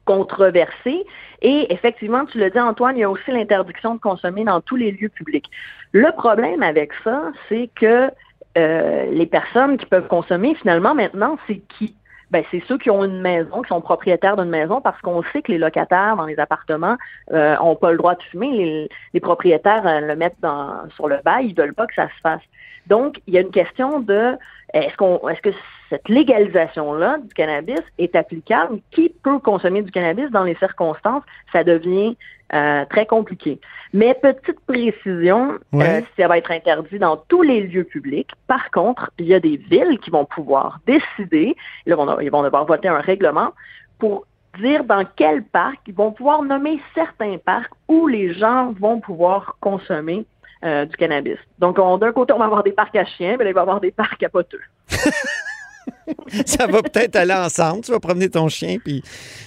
controversé. 0.05 1.05
Et 1.43 1.73
effectivement, 1.73 2.25
tu 2.27 2.39
le 2.39 2.51
dis, 2.51 2.59
Antoine, 2.59 2.97
il 2.97 3.01
y 3.01 3.05
a 3.05 3.11
aussi 3.11 3.31
l'interdiction 3.31 3.95
de 3.95 4.01
consommer 4.01 4.45
dans 4.45 4.61
tous 4.61 4.77
les 4.77 4.93
lieux 4.93 5.09
publics. 5.09 5.51
Le 5.93 6.11
problème 6.13 6.63
avec 6.63 6.93
ça, 7.05 7.31
c'est 7.49 7.71
que 7.75 8.11
euh, 8.57 9.07
les 9.11 9.27
personnes 9.27 9.77
qui 9.77 9.87
peuvent 9.87 10.09
consommer, 10.09 10.55
finalement, 10.55 10.95
maintenant, 10.95 11.39
c'est 11.47 11.61
qui? 11.79 11.95
Ben, 12.37 12.45
c'est 12.51 12.63
ceux 12.69 12.77
qui 12.77 12.91
ont 12.91 13.03
une 13.03 13.23
maison, 13.23 13.63
qui 13.63 13.69
sont 13.69 13.81
propriétaires 13.81 14.37
d'une 14.37 14.51
maison, 14.51 14.83
parce 14.83 15.01
qu'on 15.01 15.23
sait 15.33 15.41
que 15.41 15.51
les 15.51 15.57
locataires 15.57 16.17
dans 16.17 16.27
les 16.27 16.39
appartements 16.39 16.99
euh, 17.33 17.57
ont 17.63 17.77
pas 17.77 17.93
le 17.93 17.97
droit 17.97 18.15
de 18.15 18.23
fumer. 18.25 18.51
Les, 18.53 18.89
les 19.15 19.21
propriétaires 19.21 19.87
euh, 19.87 20.01
le 20.01 20.17
mettent 20.17 20.37
dans, 20.43 20.87
sur 20.97 21.09
le 21.09 21.17
bail, 21.25 21.47
ils 21.47 21.57
veulent 21.57 21.73
pas 21.73 21.87
que 21.87 21.95
ça 21.95 22.09
se 22.09 22.21
fasse. 22.23 22.43
Donc, 22.89 23.23
il 23.27 23.33
y 23.33 23.39
a 23.39 23.41
une 23.41 23.51
question 23.51 24.01
de 24.01 24.37
est-ce 24.75 24.95
qu'on 24.99 25.27
est-ce 25.31 25.41
que 25.41 25.49
cette 25.89 26.07
légalisation-là 26.11 27.17
du 27.23 27.33
cannabis 27.33 27.81
est 27.97 28.15
applicable? 28.15 28.81
Qui 28.91 29.15
peut 29.23 29.39
consommer 29.39 29.81
du 29.81 29.91
cannabis 29.91 30.31
dans 30.31 30.45
les 30.45 30.57
circonstances? 30.57 31.23
Ça 31.55 31.65
devient 31.65 32.19
euh, 32.55 32.85
très 32.91 33.07
compliqué. 33.07 33.61
Mais 33.93 34.15
petite 34.15 34.61
précision, 34.67 35.59
Ouais. 35.73 36.03
euh, 36.03 36.07
ça 36.19 36.29
va 36.29 36.39
être 36.39 36.51
interdit 36.51 36.99
dans 36.99 37.17
tous 37.17 37.43
les 37.43 37.63
lieux 37.63 37.85
publics. 37.85 38.31
Par 38.47 38.71
contre, 38.71 39.11
il 39.19 39.27
y 39.27 39.35
a 39.35 39.41
des 39.41 39.57
villes 39.57 39.99
qui 40.01 40.11
vont 40.11 40.25
pouvoir 40.25 40.79
décider, 40.87 41.57
là, 41.87 41.95
ils 41.95 41.95
vont- 41.95 42.21
ils 42.21 42.31
vont 42.31 42.43
devoir 42.43 42.65
voter 42.67 42.89
un 42.89 43.01
règlement 43.01 43.53
pour 43.99 44.27
dire 44.61 44.85
dans 44.85 45.05
quel 45.17 45.43
parc, 45.43 45.79
ils 45.87 45.95
vont 45.95 46.13
pouvoir 46.13 46.43
nommer 46.43 46.81
certains 46.95 47.37
parcs 47.39 47.73
où 47.89 48.07
les 48.07 48.33
gens 48.35 48.73
vont 48.79 49.01
pouvoir 49.01 49.57
consommer 49.61 50.25
euh, 50.65 50.87
du 50.87 50.97
cannabis. 50.97 51.37
Donc, 51.59 51.79
on- 51.79 51.99
d'un 51.99 52.13
côté, 52.13 52.33
on 52.33 52.39
va 52.39 52.47
avoir 52.47 52.63
des 52.63 52.73
parcs 52.73 52.97
à 52.97 53.05
chiens, 53.05 53.37
mais 53.39 53.45
là, 53.45 53.51
il 53.51 53.53
va 53.53 53.61
y 53.61 53.63
avoir 53.63 53.79
des 53.81 53.91
parcs 53.93 54.23
à 54.23 54.29
poteux. 54.31 54.63
Ça 56.47 56.67
va 56.67 56.83
peut-être 56.83 57.17
aller 57.17 57.35
ensemble. 57.35 57.83
Tu 57.83 57.93
vas 57.93 58.01
promener 58.01 58.31
ton 58.31 58.49
chien, 58.49 58.79
puis 58.83 59.03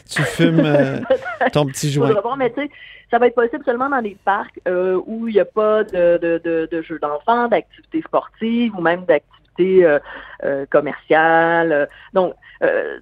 tu 0.10 0.21
fumes 0.23 0.62
euh, 0.63 0.99
ton 1.54 1.65
petit 1.65 1.91
joint. 1.91 2.12
Voir, 2.21 2.38
mais 2.38 2.49
tu 2.52 2.62
sais, 2.62 2.69
ça 3.12 3.19
va 3.19 3.28
être 3.28 3.36
possible 3.36 3.63
seulement 3.65 3.89
dans 3.89 4.02
des 4.02 4.17
parcs 4.23 4.60
euh, 4.67 4.99
où 5.06 5.28
il 5.28 5.34
n'y 5.34 5.39
a 5.39 5.45
pas 5.45 5.84
de, 5.84 6.17
de, 6.17 6.41
de, 6.43 6.67
de 6.71 6.82
jeux 6.82 6.99
d'enfants, 6.99 7.47
d'activités 7.47 8.02
sportives 8.02 8.75
ou 8.75 8.82
même 8.82 9.06
d'activités 9.06 9.99
euh, 10.43 10.65
commerciales. 10.69 11.88
Donc, 12.13 12.34
euh, 12.63 12.99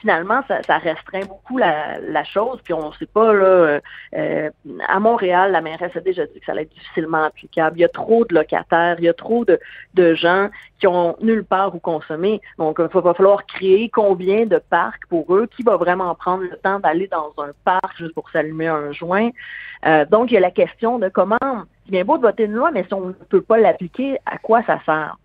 finalement, 0.00 0.42
ça, 0.48 0.62
ça 0.62 0.78
restreint 0.78 1.24
beaucoup 1.26 1.58
la, 1.58 1.98
la 2.00 2.24
chose. 2.24 2.60
Puis 2.64 2.74
on 2.74 2.88
ne 2.88 2.94
sait 2.94 3.06
pas, 3.06 3.32
là, 3.32 3.80
euh, 4.14 4.50
à 4.88 5.00
Montréal, 5.00 5.52
la 5.52 5.60
mairesse 5.60 5.96
a 5.96 6.00
déjà 6.00 6.26
dit 6.26 6.40
que 6.40 6.46
ça 6.46 6.52
allait 6.52 6.62
être 6.62 6.74
difficilement 6.74 7.24
applicable. 7.24 7.78
Il 7.78 7.82
y 7.82 7.84
a 7.84 7.88
trop 7.88 8.24
de 8.24 8.34
locataires, 8.34 8.96
il 8.98 9.04
y 9.04 9.08
a 9.08 9.14
trop 9.14 9.44
de, 9.44 9.58
de 9.94 10.14
gens 10.14 10.48
qui 10.78 10.86
ont 10.86 11.16
nulle 11.20 11.44
part 11.44 11.74
où 11.74 11.78
consommer. 11.78 12.40
Donc, 12.58 12.76
il 12.78 12.86
va, 12.86 13.00
va 13.00 13.14
falloir 13.14 13.46
créer 13.46 13.88
combien 13.88 14.46
de 14.46 14.58
parcs 14.58 15.06
pour 15.08 15.34
eux, 15.34 15.46
qui 15.56 15.62
va 15.62 15.76
vraiment 15.76 16.14
prendre 16.14 16.42
le 16.42 16.56
temps 16.56 16.80
d'aller 16.80 17.08
dans 17.08 17.32
un 17.38 17.52
parc 17.64 17.96
juste 17.96 18.14
pour 18.14 18.28
s'allumer 18.30 18.68
un 18.68 18.92
joint? 18.92 19.30
Euh, 19.86 20.04
donc, 20.04 20.30
il 20.30 20.34
y 20.34 20.36
a 20.36 20.40
la 20.40 20.50
question 20.50 20.98
de 20.98 21.08
comment, 21.08 21.38
c'est 21.84 21.90
bien 21.90 22.04
beau 22.04 22.16
de 22.16 22.22
voter 22.22 22.44
une 22.44 22.52
loi, 22.52 22.70
mais 22.70 22.84
si 22.84 22.94
on 22.94 23.06
ne 23.08 23.12
peut 23.12 23.42
pas 23.42 23.58
l'appliquer, 23.58 24.18
à 24.26 24.38
quoi 24.38 24.62
ça 24.64 24.80
sert? 24.84 25.16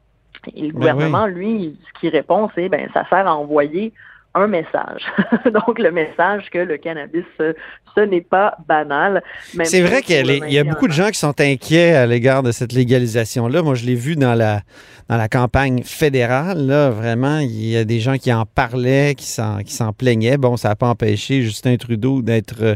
Et 0.56 0.68
le 0.68 0.72
Ben 0.72 0.80
gouvernement, 0.80 1.26
lui, 1.26 1.78
ce 1.88 2.00
qu'il 2.00 2.10
répond, 2.10 2.50
c'est 2.54 2.70
ben 2.70 2.88
ça 2.94 3.06
sert 3.10 3.28
à 3.28 3.36
envoyer 3.36 3.92
un 4.38 4.48
message. 4.48 5.02
Donc, 5.46 5.80
le 5.80 5.92
message 5.92 6.50
que 6.52 6.60
le 6.60 6.78
cannabis, 6.78 7.26
euh, 7.42 7.54
ce 7.96 8.02
n'est 8.02 8.22
pas 8.22 8.58
banal. 8.68 9.24
C'est 9.64 9.82
vrai 9.82 10.02
qu'il 10.02 10.16
y 10.16 10.20
a 10.20 10.22
pour 10.22 10.32
le 10.32 10.34
les- 10.40 10.48
il 10.48 10.54
y 10.54 10.60
a 10.60 10.64
21 10.64 10.74
beaucoup 10.74 10.88
de 10.88 10.94
gens 10.94 11.10
qui 11.10 11.20
sont 11.20 11.40
inquiets 11.42 11.94
à 11.94 12.06
l'égard 12.06 12.44
de 12.44 12.52
cette 12.52 12.74
légalisation-là. 12.74 13.62
Moi, 13.62 13.76
je 13.76 13.86
l'ai 13.86 13.96
vu 13.96 14.16
dans 14.16 14.36
la, 14.36 14.62
dans 15.10 15.18
la 15.18 15.28
campagne 15.28 15.84
fédérale. 15.84 16.66
Là, 16.68 16.90
vraiment, 16.90 17.40
il 17.40 17.66
y 17.66 17.78
a 17.78 17.84
des 17.84 18.00
gens 18.00 18.18
qui 18.18 18.32
en 18.32 18.46
parlaient, 18.46 19.16
qui 19.16 19.26
s'en, 19.26 19.94
plaignaient. 19.98 20.38
Bon, 20.38 20.58
ça 20.58 20.70
n'a 20.70 20.76
pas 20.76 20.90
empêché 20.90 21.42
Justin 21.42 21.78
Trudeau 21.78 22.22
d'être 22.22 22.62
euh, 22.62 22.76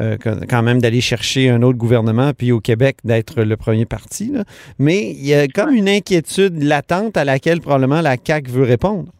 euh, 0.00 0.16
quand 0.48 0.62
même 0.62 0.80
d'aller 0.80 1.00
chercher 1.00 1.50
un 1.50 1.62
autre 1.62 1.78
gouvernement, 1.78 2.32
puis 2.36 2.52
au 2.52 2.60
Québec 2.60 2.98
d'être 3.04 3.42
le 3.42 3.56
premier 3.56 3.86
parti. 3.86 4.30
là. 4.32 4.44
Mais 4.78 5.10
il 5.10 5.26
y 5.26 5.34
a 5.34 5.48
comme 5.48 5.70
une 5.70 5.88
inquiétude 5.88 6.62
latente 6.62 7.16
à 7.16 7.24
laquelle 7.24 7.60
probablement 7.60 8.00
la 8.00 8.16
CAQ 8.22 8.50
veut 8.50 8.64
répondre. 8.64 9.12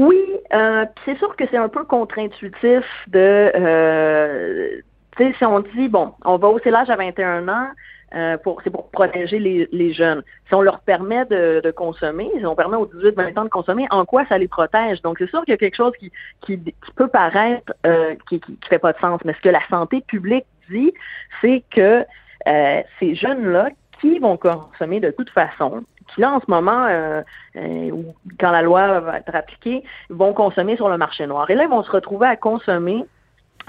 Oui, 0.00 0.24
euh, 0.54 0.86
c'est 1.04 1.18
sûr 1.18 1.36
que 1.36 1.44
c'est 1.50 1.58
un 1.58 1.68
peu 1.68 1.84
contre-intuitif 1.84 2.84
de, 3.08 3.52
euh, 3.54 4.80
tu 5.14 5.24
sais, 5.24 5.34
si 5.36 5.44
on 5.44 5.60
dit, 5.60 5.88
bon, 5.88 6.14
on 6.24 6.38
va 6.38 6.48
hausser 6.48 6.70
l'âge 6.70 6.88
à 6.88 6.96
21 6.96 7.46
ans, 7.48 7.66
euh, 8.14 8.38
pour, 8.38 8.62
c'est 8.64 8.70
pour 8.70 8.88
protéger 8.88 9.38
les, 9.38 9.68
les 9.72 9.92
jeunes. 9.92 10.22
Si 10.48 10.54
on 10.54 10.62
leur 10.62 10.80
permet 10.80 11.26
de, 11.26 11.60
de 11.62 11.70
consommer, 11.70 12.30
si 12.38 12.46
on 12.46 12.56
permet 12.56 12.78
aux 12.78 12.86
18-20 12.86 13.40
ans 13.40 13.44
de 13.44 13.50
consommer, 13.50 13.86
en 13.90 14.06
quoi 14.06 14.24
ça 14.24 14.38
les 14.38 14.48
protège? 14.48 15.02
Donc, 15.02 15.18
c'est 15.18 15.28
sûr 15.28 15.44
qu'il 15.44 15.52
y 15.52 15.54
a 15.54 15.58
quelque 15.58 15.76
chose 15.76 15.92
qui, 16.00 16.10
qui, 16.40 16.58
qui 16.58 16.92
peut 16.96 17.08
paraître, 17.08 17.70
euh, 17.84 18.14
qui, 18.26 18.40
qui, 18.40 18.56
qui 18.56 18.68
fait 18.70 18.78
pas 18.78 18.94
de 18.94 18.98
sens. 19.00 19.20
Mais 19.26 19.34
ce 19.34 19.40
que 19.42 19.50
la 19.50 19.60
santé 19.68 20.00
publique 20.00 20.46
dit, 20.70 20.94
c'est 21.42 21.62
que 21.70 22.06
euh, 22.48 22.82
ces 22.98 23.14
jeunes-là 23.16 23.68
qui 24.00 24.18
vont 24.18 24.38
consommer 24.38 24.98
de 25.00 25.10
toute 25.10 25.28
façon, 25.28 25.84
là 26.18 26.32
en 26.32 26.40
ce 26.40 26.46
moment, 26.48 26.86
euh, 26.86 27.22
euh, 27.56 27.90
quand 28.38 28.50
la 28.50 28.62
loi 28.62 29.00
va 29.00 29.18
être 29.18 29.34
appliquée, 29.34 29.82
vont 30.08 30.32
consommer 30.32 30.76
sur 30.76 30.88
le 30.88 30.98
marché 30.98 31.26
noir. 31.26 31.48
Et 31.50 31.54
là, 31.54 31.64
ils 31.64 31.70
vont 31.70 31.82
se 31.82 31.90
retrouver 31.90 32.26
à 32.26 32.36
consommer 32.36 33.04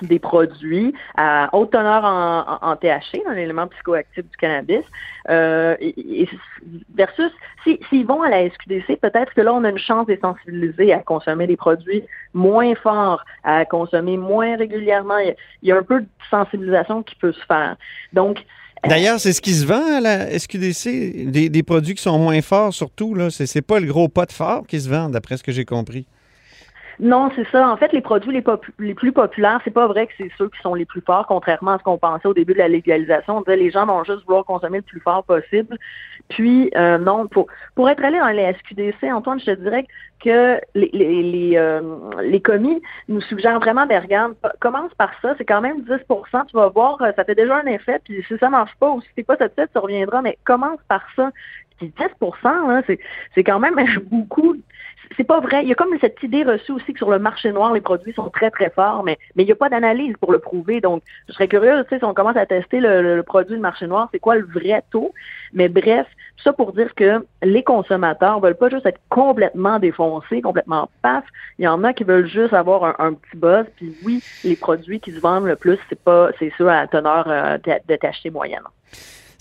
des 0.02 0.20
produits 0.20 0.94
à 1.16 1.50
haute 1.54 1.72
teneur 1.72 2.04
en, 2.04 2.76
THC, 2.76 3.24
dans 3.26 3.34
l'élément 3.34 3.68
psychoactif 3.68 4.24
du 4.24 4.38
cannabis, 4.38 4.84
euh, 5.30 5.76
et, 5.80 6.24
et 6.24 6.30
versus 6.96 7.32
s'ils 7.64 7.78
si, 7.90 8.04
vont 8.04 8.24
à 8.24 8.30
la 8.30 8.50
SQDC, 8.50 9.00
peut-être 9.00 9.34
que 9.34 9.42
là, 9.42 9.54
on 9.54 9.64
a 9.64 9.70
une 9.70 9.78
chance 9.78 10.08
de 10.08 10.18
sensibiliser 10.20 10.94
à 10.94 11.00
consommer 11.00 11.46
des 11.46 11.58
produits 11.58 12.04
moins 12.34 12.74
forts, 12.76 13.24
à 13.44 13.66
consommer 13.66 14.18
moins 14.18 14.56
régulièrement. 14.56 15.18
Il 15.20 15.28
y 15.28 15.32
a, 15.32 15.36
il 15.62 15.70
y 15.70 15.72
a 15.72 15.78
un 15.78 15.84
peu 15.84 16.02
de 16.02 16.08
sensibilisation 16.30 17.04
qui 17.04 17.16
peut 17.16 17.34
se 17.34 17.46
faire. 17.46 17.76
Donc, 18.14 18.44
D'ailleurs, 18.88 19.20
c'est 19.20 19.34
ce 19.34 19.41
qui 19.41 19.54
se 19.54 19.65
vend 19.65 19.98
à 19.98 20.02
la 20.02 20.39
SQDC, 20.39 21.30
des, 21.32 21.50
des 21.50 21.63
produits 21.63 21.94
qui 21.94 22.02
sont 22.02 22.17
moins 22.17 22.41
forts 22.41 22.74
surtout. 22.74 23.13
là. 23.13 23.30
C'est 23.30 23.46
c'est 23.46 23.62
pas 23.62 23.80
le 23.80 23.88
gros 23.88 24.08
pot 24.10 24.32
fort 24.32 24.65
qui 24.67 24.82
se 24.82 24.89
vend, 24.89 25.10
d'après 25.10 25.38
ce 25.38 25.44
que 25.44 25.52
j'ai 25.52 25.65
compris. 25.65 26.06
Non, 27.00 27.30
c'est 27.36 27.48
ça. 27.50 27.70
En 27.70 27.78
fait, 27.78 27.94
les 27.94 28.02
produits 28.02 28.32
les, 28.32 28.94
plus 28.94 29.12
populaires, 29.12 29.60
c'est 29.64 29.72
pas 29.72 29.88
vrai 29.88 30.08
que 30.08 30.14
c'est 30.18 30.32
ceux 30.38 30.50
qui 30.50 30.60
sont 30.62 30.76
les 30.76 30.86
plus 30.86 31.02
forts, 31.02 31.26
contrairement 31.28 31.72
à 31.72 31.78
ce 31.80 31.84
qu'on 31.84 31.98
pensait 31.98 32.28
au 32.28 32.34
début 32.34 32.54
de 32.54 32.60
la 32.60 32.68
légalisation. 32.68 33.38
On 33.38 33.42
disait 33.42 33.58
les 33.58 33.72
gens 33.72 33.86
vont 33.86 34.04
juste 34.04 34.26
vouloir 34.26 34.46
consommer 34.46 34.78
le 34.80 34.84
plus 34.84 35.00
fort 35.00 35.24
possible. 35.24 35.78
Puis, 36.30 36.72
euh, 36.76 36.98
non, 36.98 37.28
pour, 37.28 37.48
pour 37.76 37.90
être 37.90 38.04
allé 38.04 38.20
dans 38.20 38.28
les 38.28 38.54
SQDC, 38.54 39.12
Antoine, 39.12 39.40
je 39.40 39.46
te 39.46 39.52
dirais 39.52 39.86
que 40.24 40.60
les, 40.76 40.90
les, 40.94 41.24
les, 41.24 41.58
euh, 41.58 41.82
les 42.22 42.42
commis 42.42 42.82
nous 43.08 43.22
suggèrent 43.22 43.60
vraiment, 43.60 43.88
ben 43.88 44.02
regarde, 44.02 44.36
commence 44.60 44.94
par 44.94 45.12
ça, 45.22 45.34
c'est 45.38 45.46
quand 45.46 45.62
même 45.62 45.82
10% 45.82 46.46
tu 46.48 46.56
vas 46.56 46.70
voir, 46.70 47.02
euh, 47.02 47.12
ça 47.16 47.24
fait 47.24 47.36
déjà 47.36 47.58
un 47.58 47.66
effet, 47.66 48.00
puis 48.04 48.24
si 48.28 48.38
ça 48.38 48.50
marche 48.50 48.76
pas 48.80 48.92
ou 48.92 49.02
si 49.02 49.08
t'es 49.16 49.24
pas 49.24 49.36
satisfait, 49.36 49.68
tu 49.74 49.80
reviendras, 49.80 50.22
mais 50.22 50.38
commence 50.44 50.80
par 50.88 51.02
ça. 51.16 51.32
Puis 51.80 51.92
10% 51.98 52.36
hein, 52.44 52.84
c'est 53.34 53.44
quand 53.44 53.60
même 53.60 53.76
beaucoup 54.12 54.56
c'est 55.17 55.24
pas 55.24 55.39
vrai. 55.39 55.63
Il 55.63 55.69
y 55.69 55.71
a 55.71 55.76
comme 55.76 55.97
cette 56.00 56.21
idée 56.24 56.43
reçue 56.43 56.71
aussi 56.71 56.93
que 56.93 56.97
sur 56.97 57.10
le 57.10 57.19
marché 57.19 57.52
noir, 57.52 57.74
les 57.74 57.82
produits 57.82 58.13
sont 58.13 58.30
très, 58.30 58.50
très 58.52 58.69
forts, 58.69 59.04
mais 59.04 59.17
mais 59.36 59.43
il 59.43 59.45
n'y 59.45 59.52
a 59.52 59.56
pas 59.56 59.69
d'analyse 59.69 60.15
pour 60.19 60.32
le 60.32 60.39
prouver. 60.39 60.82
Donc, 60.82 61.04
je 61.28 61.34
serais 61.34 61.47
curieuse, 61.47 61.84
tu 61.84 61.89
sais, 61.89 62.00
si 62.00 62.06
on 62.06 62.13
commence 62.13 62.38
à 62.38 62.45
tester 62.45 62.80
le, 62.80 63.02
le, 63.02 63.15
le 63.17 63.24
produit 63.24 63.56
du 63.56 63.62
marché 63.62 63.88
noir, 63.88 64.10
c'est 64.12 64.19
quoi 64.19 64.36
le 64.36 64.45
vrai 64.45 64.84
taux? 64.91 65.13
Mais 65.54 65.67
bref, 65.69 66.08
ça 66.43 66.54
pour 66.54 66.74
dire 66.74 66.93
que 66.95 67.26
les 67.43 67.63
consommateurs 67.63 68.39
veulent 68.39 68.56
pas 68.56 68.69
juste 68.69 68.86
être 68.86 69.00
complètement 69.10 69.80
défoncés, 69.80 70.41
complètement 70.41 70.89
paf. 71.02 71.26
Il 71.60 71.65
y 71.65 71.67
en 71.67 71.84
a 71.84 71.93
qui 71.93 72.04
veulent 72.04 72.28
juste 72.28 72.54
avoir 72.54 72.84
un, 72.84 72.95
un 73.00 73.13
petit 73.13 73.38
buzz. 73.38 73.65
Puis 73.76 73.95
oui, 74.06 74.24
les 74.43 74.56
produits 74.56 75.00
qui 75.00 75.12
se 75.12 75.19
vendent 75.19 75.45
le 75.45 75.56
plus, 75.56 75.78
c'est 75.89 76.00
pas, 76.00 76.30
c'est 76.39 76.52
ceux 76.58 76.67
à 76.67 76.82
la 76.82 76.88
teneur 76.88 77.26
euh, 77.28 77.58
de 77.58 77.95
THC 77.95 78.32
moyenne. 78.32 78.63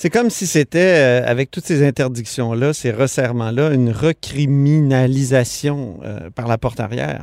C'est 0.00 0.08
comme 0.08 0.30
si 0.30 0.46
c'était, 0.46 0.78
euh, 0.78 1.20
avec 1.26 1.50
toutes 1.50 1.64
ces 1.64 1.86
interdictions-là, 1.86 2.72
ces 2.72 2.90
resserrements-là, 2.90 3.74
une 3.74 3.90
recriminalisation 3.90 6.00
euh, 6.02 6.30
par 6.34 6.48
la 6.48 6.56
porte 6.56 6.80
arrière. 6.80 7.20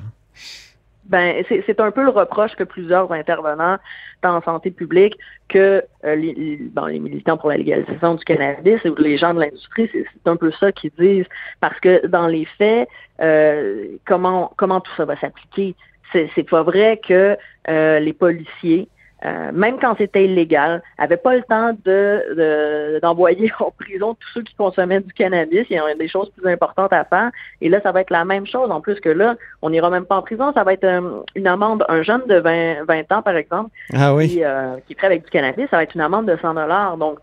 Ben, 1.06 1.44
c'est 1.50 1.80
un 1.80 1.90
peu 1.90 2.04
le 2.04 2.12
reproche 2.12 2.56
que 2.56 2.63
plusieurs 2.63 3.12
intervenants, 3.12 3.78
en 4.24 4.42
santé 4.44 4.70
publique 4.70 5.18
que 5.50 5.84
euh, 6.06 6.16
les, 6.16 6.60
bon, 6.72 6.86
les 6.86 7.00
militants 7.00 7.38
pour 7.38 7.50
la 7.50 7.58
légalisation 7.58 8.13
du 8.13 8.24
cannabis 8.24 8.86
ou 8.86 8.94
les 9.02 9.18
gens 9.18 9.34
de 9.34 9.40
l'industrie, 9.40 9.90
c'est 9.92 10.30
un 10.30 10.36
peu 10.36 10.52
ça 10.52 10.72
qu'ils 10.72 10.92
disent. 11.00 11.26
Parce 11.62 11.80
que 11.80 12.06
dans 12.06 12.28
les 12.28 12.46
faits, 12.60 12.88
euh, 13.22 13.88
comment 14.06 14.54
comment 14.56 14.82
tout 14.82 14.92
ça 14.96 15.06
va 15.06 15.20
s'appliquer? 15.20 15.74
C'est 16.13 16.48
pas 16.48 16.62
vrai 16.62 17.02
que 17.06 17.36
euh, 17.70 18.00
les 18.00 18.13
policiers, 18.13 18.88
euh, 19.25 19.51
même 19.51 19.80
quand 19.80 19.95
c'était 19.97 20.25
illégal, 20.25 20.84
avaient 20.99 21.17
pas 21.17 21.36
le 21.36 21.41
temps 21.43 21.73
de 21.86 22.23
de- 22.36 22.99
d'envoyer 23.01 23.51
en 23.60 23.71
prison 23.71 24.13
tous 24.13 24.27
ceux 24.36 24.41
qui 24.43 24.53
consommaient 24.56 24.99
du 25.01 25.12
cannabis. 25.13 25.65
Il 25.69 25.75
y 25.75 25.80
a 25.80 25.95
des 25.95 26.08
choses 26.08 26.30
plus 26.38 26.47
importantes 26.51 26.93
à 26.93 27.03
faire. 27.03 27.32
Et 27.62 27.69
là, 27.69 27.80
ça 27.82 27.91
va 27.91 28.01
être 28.01 28.12
la 28.12 28.25
même 28.25 28.45
chose. 28.45 28.69
En 28.69 28.80
plus 28.82 28.99
que 28.99 29.10
là, 29.10 29.36
on 29.63 29.69
n'ira 29.71 29.89
même 29.89 30.06
pas 30.06 30.17
en 30.17 30.21
prison. 30.21 30.53
Ça 30.53 30.63
va 30.63 30.73
être 30.73 30.84
euh, 30.84 31.21
une 31.36 31.47
amende. 31.47 31.84
Un 31.89 32.03
jeune 32.03 32.21
de 32.27 32.36
20, 32.36 32.84
20 32.88 33.12
ans, 33.12 33.21
par 33.23 33.36
exemple, 33.36 33.71
Ah 33.93 34.13
oui. 34.13 34.30
qui, 34.30 34.43
euh, 34.43 34.75
qui 34.86 34.93
est 34.93 34.95
prêt 34.95 35.08
avec 35.08 35.23
du 35.23 35.30
cannabis, 35.32 35.67
ça 35.71 35.77
va 35.77 35.84
être 35.84 35.95
une 35.95 36.01
amende 36.01 36.27
de 36.27 36.38
100 36.39 36.53
dollars. 36.53 36.97
Donc, 36.97 37.17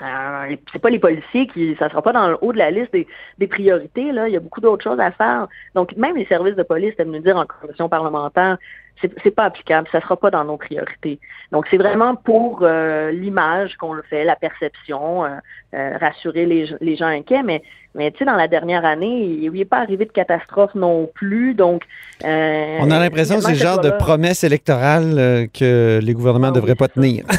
euh, 0.00 0.56
c'est 0.72 0.78
pas 0.78 0.90
les 0.90 1.00
policiers 1.00 1.48
qui, 1.48 1.74
ça 1.78 1.88
sera 1.90 2.02
pas 2.02 2.12
dans 2.12 2.28
le 2.28 2.38
haut 2.40 2.52
de 2.52 2.58
la 2.58 2.70
liste 2.70 2.92
des, 2.92 3.06
des 3.38 3.46
priorités. 3.48 4.12
Là, 4.12 4.28
il 4.28 4.32
y 4.34 4.36
a 4.36 4.40
beaucoup 4.40 4.60
d'autres 4.60 4.84
choses 4.84 5.00
à 5.00 5.10
faire. 5.10 5.48
Donc, 5.74 5.96
même 5.96 6.16
les 6.16 6.24
services 6.26 6.54
de 6.54 6.62
police, 6.62 6.94
c'est 6.96 7.04
nous 7.04 7.18
dire 7.18 7.36
en 7.36 7.44
commission 7.46 7.88
parlementaire, 7.88 8.58
c'est, 9.00 9.30
pas 9.30 9.44
applicable. 9.44 9.88
Ça 9.92 10.00
sera 10.00 10.16
pas 10.16 10.30
dans 10.30 10.44
nos 10.44 10.56
priorités. 10.56 11.20
Donc, 11.52 11.66
c'est 11.70 11.76
vraiment 11.76 12.16
pour 12.16 12.60
euh, 12.62 13.10
l'image 13.10 13.76
qu'on 13.76 13.92
le 13.92 14.02
fait, 14.02 14.24
la 14.24 14.36
perception, 14.36 15.24
euh, 15.24 15.28
euh, 15.74 15.96
rassurer 15.98 16.46
les, 16.46 16.74
les 16.80 16.96
gens 16.96 17.06
inquiets. 17.06 17.42
Mais, 17.42 17.62
mais 17.94 18.10
tu 18.10 18.18
sais, 18.18 18.24
dans 18.24 18.36
la 18.36 18.48
dernière 18.48 18.84
année, 18.84 19.24
il 19.40 19.50
n'est 19.52 19.64
pas 19.64 19.78
arrivé 19.78 20.04
de 20.04 20.12
catastrophe 20.12 20.74
non 20.74 21.10
plus. 21.14 21.54
Donc, 21.54 21.84
On 22.24 22.90
a 22.90 22.98
l'impression 22.98 23.36
que 23.36 23.42
c'est 23.42 23.52
le 23.52 23.58
genre 23.58 23.80
de 23.80 23.90
promesse 23.90 24.44
électorale 24.44 25.14
euh, 25.18 25.46
que 25.46 26.00
les 26.02 26.14
gouvernements 26.14 26.48
ne 26.48 26.52
Ah 26.52 26.60
devraient 26.60 26.74
pas 26.74 26.86
ça. 26.86 26.94
tenir. 26.94 27.24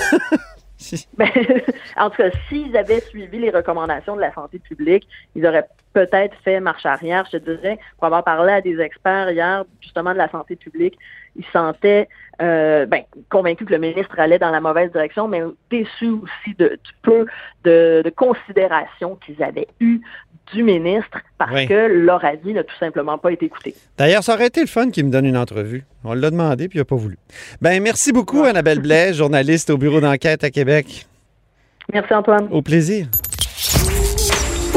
Ben, 1.18 1.30
en 1.98 2.10
tout 2.10 2.18
cas, 2.18 2.30
s'ils 2.48 2.76
avaient 2.78 3.02
suivi 3.02 3.38
les 3.38 3.50
recommandations 3.50 4.16
de 4.16 4.22
la 4.22 4.34
santé 4.34 4.60
publique, 4.60 5.08
ils 5.36 5.46
auraient 5.46 5.68
peut-être 6.06 6.36
fait 6.44 6.60
marche 6.60 6.86
arrière, 6.86 7.26
je 7.32 7.38
te 7.38 7.52
dirais, 7.52 7.78
pour 7.98 8.06
avoir 8.06 8.24
parlé 8.24 8.54
à 8.54 8.62
des 8.62 8.80
experts 8.80 9.32
hier, 9.32 9.66
justement, 9.82 10.14
de 10.14 10.18
la 10.18 10.30
santé 10.30 10.56
publique. 10.56 10.98
Ils 11.36 11.46
se 11.46 11.52
sentaient 11.52 12.08
euh, 12.42 12.86
ben, 12.86 13.02
convaincus 13.30 13.68
que 13.68 13.74
le 13.74 13.80
ministre 13.80 14.18
allait 14.18 14.40
dans 14.40 14.50
la 14.52 14.62
mauvaise 14.62 14.92
direction, 14.92 15.28
mais 15.28 15.42
déçus 15.70 16.10
aussi 16.24 16.56
de, 16.58 16.70
du 16.84 16.92
peu 17.02 17.26
de, 17.64 18.02
de 18.04 18.10
considération 18.10 19.18
qu'ils 19.26 19.42
avaient 19.44 19.68
eu 19.80 20.00
du 20.54 20.64
ministre 20.64 21.20
parce 21.38 21.54
Oui. 21.54 21.68
que 21.68 21.88
leur 21.88 22.24
avis 22.26 22.54
n'a 22.54 22.64
tout 22.64 22.76
simplement 22.80 23.18
pas 23.18 23.32
été 23.32 23.46
écouté. 23.46 23.76
D'ailleurs, 23.98 24.24
ça 24.24 24.34
aurait 24.34 24.48
été 24.48 24.62
le 24.62 24.68
fun 24.68 24.90
qu'il 24.90 25.06
me 25.06 25.12
donne 25.12 25.26
une 25.26 25.38
entrevue. 25.38 25.84
On 26.04 26.14
l'a 26.14 26.32
demandé, 26.32 26.68
puis 26.68 26.78
il 26.78 26.82
n'a 26.82 26.86
pas 26.86 26.96
voulu. 26.96 27.18
Ben, 27.62 27.82
merci 27.84 28.12
beaucoup, 28.12 28.44
Annabelle 28.44 28.80
Blais, 28.80 29.14
journaliste 29.14 29.70
au 29.70 29.78
bureau 29.78 30.00
d'enquête 30.02 30.44
à 30.44 30.50
Québec. 30.50 31.06
Merci 31.94 32.14
Antoine. 32.14 32.48
Au 32.52 32.62
plaisir. 32.62 33.08